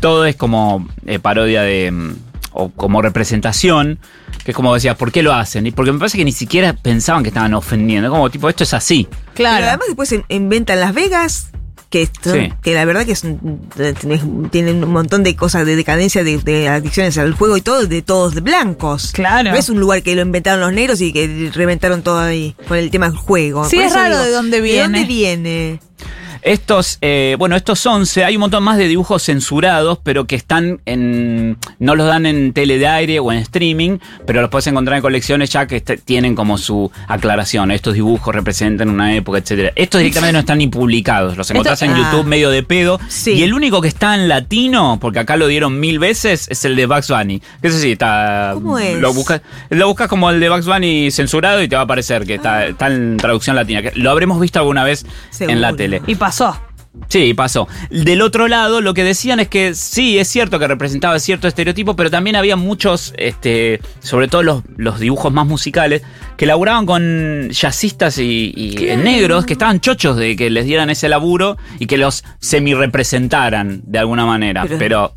todo 0.00 0.24
es 0.26 0.36
como 0.36 0.88
eh, 1.06 1.18
parodia 1.18 1.62
de... 1.62 1.90
mm, 1.90 2.14
o 2.52 2.68
como 2.70 3.00
representación, 3.00 4.00
que 4.44 4.50
es 4.50 4.56
como 4.56 4.74
decía, 4.74 4.96
¿por 4.96 5.12
qué 5.12 5.22
lo 5.22 5.32
hacen? 5.32 5.66
Y 5.68 5.70
porque 5.70 5.92
me 5.92 6.00
parece 6.00 6.18
que 6.18 6.24
ni 6.24 6.32
siquiera 6.32 6.72
pensaban 6.72 7.22
que 7.22 7.28
estaban 7.28 7.54
ofendiendo, 7.54 8.10
como 8.10 8.28
tipo, 8.28 8.48
esto 8.48 8.64
es 8.64 8.74
así. 8.74 9.06
Pero 9.10 9.34
Claro. 9.34 9.66
además 9.66 9.86
después 9.86 10.10
in- 10.10 10.24
inventan 10.28 10.80
Las 10.80 10.92
Vegas 10.92 11.50
que, 11.90 12.08
son- 12.22 12.32
Sí. 12.34 12.52
que 12.62 12.72
la 12.74 12.84
verdad 12.84 13.04
que 13.04 13.14
son- 13.16 13.60
tenés- 13.76 14.50
tienen 14.50 14.82
un 14.84 14.90
montón 14.92 15.22
de 15.24 15.34
cosas 15.36 15.66
de 15.66 15.74
decadencia, 15.76 16.22
de, 16.24 16.38
de 16.38 16.68
adicciones 16.68 17.18
al 17.18 17.34
juego 17.34 17.56
y 17.56 17.60
todo, 17.60 17.86
de 17.86 18.00
todos 18.02 18.34
de 18.34 18.40
blancos. 18.40 19.10
Claro. 19.12 19.50
No 19.50 19.56
es 19.56 19.68
un 19.68 19.80
lugar 19.80 20.02
que 20.02 20.14
lo 20.14 20.22
inventaron 20.22 20.60
los 20.60 20.72
negros 20.72 21.00
y 21.00 21.12
que 21.12 21.50
reventaron 21.52 22.02
todo 22.02 22.18
ahí 22.20 22.54
con 22.68 22.78
el 22.78 22.90
tema 22.90 23.08
del 23.10 23.16
juego. 23.18 23.68
Sí, 23.68 23.76
Por 23.76 23.84
es 23.86 23.92
raro 23.92 24.18
de 24.18 24.30
dónde 24.30 24.56
¿De 24.58 24.62
viene. 24.62 24.82
dónde 24.82 25.04
viene? 25.04 25.80
Estos, 26.42 26.98
eh, 27.00 27.36
bueno, 27.38 27.56
estos 27.56 27.84
11, 27.84 28.24
hay 28.24 28.36
un 28.36 28.40
montón 28.40 28.62
más 28.62 28.78
de 28.78 28.88
dibujos 28.88 29.22
censurados, 29.22 29.98
pero 30.02 30.26
que 30.26 30.36
están 30.36 30.80
en. 30.86 31.58
No 31.78 31.94
los 31.94 32.06
dan 32.06 32.26
en 32.26 32.52
tele 32.52 32.78
de 32.78 32.86
aire 32.86 33.20
o 33.20 33.32
en 33.32 33.38
streaming, 33.38 33.98
pero 34.26 34.40
los 34.40 34.50
puedes 34.50 34.66
encontrar 34.66 34.96
en 34.96 35.02
colecciones 35.02 35.50
ya 35.50 35.66
que 35.66 35.76
este- 35.76 35.98
tienen 35.98 36.34
como 36.34 36.58
su 36.58 36.90
aclaración. 37.08 37.70
Estos 37.70 37.94
dibujos 37.94 38.34
representan 38.34 38.88
una 38.88 39.14
época, 39.14 39.38
etcétera. 39.38 39.72
Estos 39.76 40.00
directamente 40.00 40.32
no 40.32 40.38
están 40.40 40.58
ni 40.58 40.68
publicados, 40.68 41.36
los 41.36 41.50
encontrás 41.50 41.82
en 41.82 41.92
ah. 41.92 41.98
YouTube 41.98 42.26
medio 42.26 42.50
de 42.50 42.62
pedo. 42.62 43.00
Sí. 43.08 43.32
Y 43.32 43.42
el 43.42 43.54
único 43.54 43.80
que 43.80 43.88
está 43.88 44.14
en 44.14 44.28
latino, 44.28 44.98
porque 45.00 45.18
acá 45.18 45.36
lo 45.36 45.46
dieron 45.46 45.78
mil 45.80 45.98
veces, 45.98 46.46
es 46.50 46.64
el 46.64 46.76
de 46.76 46.86
Bugs 46.86 47.08
Bunny. 47.08 47.40
Que 47.60 47.68
Eso 47.68 47.78
sí, 47.78 47.92
está. 47.92 48.52
¿Cómo 48.54 48.78
es? 48.78 48.98
Lo 48.98 49.12
buscas, 49.12 49.42
lo 49.68 49.86
buscas 49.88 50.08
como 50.08 50.30
el 50.30 50.40
de 50.40 50.48
Bugs 50.48 50.66
Bunny 50.66 51.10
censurado 51.10 51.62
y 51.62 51.68
te 51.68 51.76
va 51.76 51.82
a 51.82 51.84
aparecer 51.84 52.24
que 52.24 52.34
está, 52.34 52.66
está 52.66 52.86
en 52.88 53.16
traducción 53.16 53.56
latina. 53.56 53.82
Que 53.82 53.92
lo 53.94 54.10
habremos 54.10 54.40
visto 54.40 54.58
alguna 54.58 54.84
vez 54.84 55.04
en 55.38 55.60
la 55.60 55.74
tele. 55.74 56.02
Y 56.06 56.14
pasó. 56.30 56.56
Sí, 57.08 57.34
pasó. 57.34 57.68
Del 57.90 58.20
otro 58.20 58.48
lado, 58.48 58.80
lo 58.80 58.94
que 58.94 59.04
decían 59.04 59.38
es 59.40 59.48
que 59.48 59.74
sí, 59.74 60.18
es 60.18 60.26
cierto 60.28 60.58
que 60.58 60.66
representaba 60.66 61.18
cierto 61.20 61.46
estereotipo, 61.46 61.94
pero 61.94 62.10
también 62.10 62.34
había 62.34 62.56
muchos, 62.56 63.14
este, 63.16 63.80
sobre 64.00 64.26
todo 64.26 64.42
los, 64.42 64.62
los 64.76 64.98
dibujos 64.98 65.32
más 65.32 65.46
musicales, 65.46 66.02
que 66.36 66.46
laburaban 66.46 66.86
con 66.86 67.48
jazzistas 67.50 68.18
y, 68.18 68.52
y 68.56 68.74
negros 68.96 69.46
que 69.46 69.52
estaban 69.52 69.80
chochos 69.80 70.16
de 70.16 70.34
que 70.34 70.50
les 70.50 70.64
dieran 70.64 70.90
ese 70.90 71.08
laburo 71.08 71.56
y 71.78 71.86
que 71.86 71.96
los 71.96 72.24
semi-representaran 72.40 73.82
de 73.84 73.98
alguna 73.98 74.26
manera. 74.26 74.62
Pero, 74.66 74.78
Pero- 74.78 75.12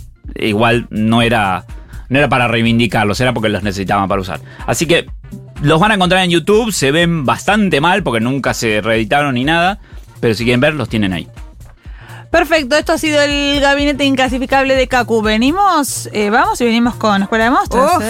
igual 0.47 0.87
no 0.91 1.21
era, 1.21 1.65
no 2.09 2.19
era 2.19 2.29
para 2.29 2.47
reivindicarlos, 2.47 3.19
era 3.19 3.33
porque 3.33 3.49
los 3.49 3.63
necesitaban 3.63 4.07
para 4.07 4.21
usar. 4.21 4.39
Así 4.67 4.85
que 4.85 5.07
los 5.61 5.79
van 5.79 5.91
a 5.91 5.95
encontrar 5.95 6.23
en 6.23 6.29
YouTube, 6.29 6.71
se 6.71 6.91
ven 6.91 7.25
bastante 7.25 7.81
mal 7.81 8.03
porque 8.03 8.19
nunca 8.19 8.53
se 8.53 8.81
reeditaron 8.81 9.35
ni 9.35 9.43
nada, 9.43 9.79
pero 10.23 10.35
si 10.35 10.45
quieren 10.45 10.61
ver, 10.61 10.73
los 10.73 10.87
tienen 10.87 11.11
ahí. 11.11 11.27
Perfecto, 12.31 12.77
esto 12.77 12.93
ha 12.93 12.97
sido 12.97 13.21
el 13.21 13.59
gabinete 13.59 14.05
inclasificable 14.05 14.73
de 14.73 14.87
Kaku. 14.87 15.21
Venimos, 15.21 16.07
eh, 16.13 16.29
vamos 16.29 16.61
y 16.61 16.63
venimos 16.63 16.95
con 16.95 17.23
Escuela 17.23 17.43
de 17.43 17.51
Monstruos. 17.51 18.01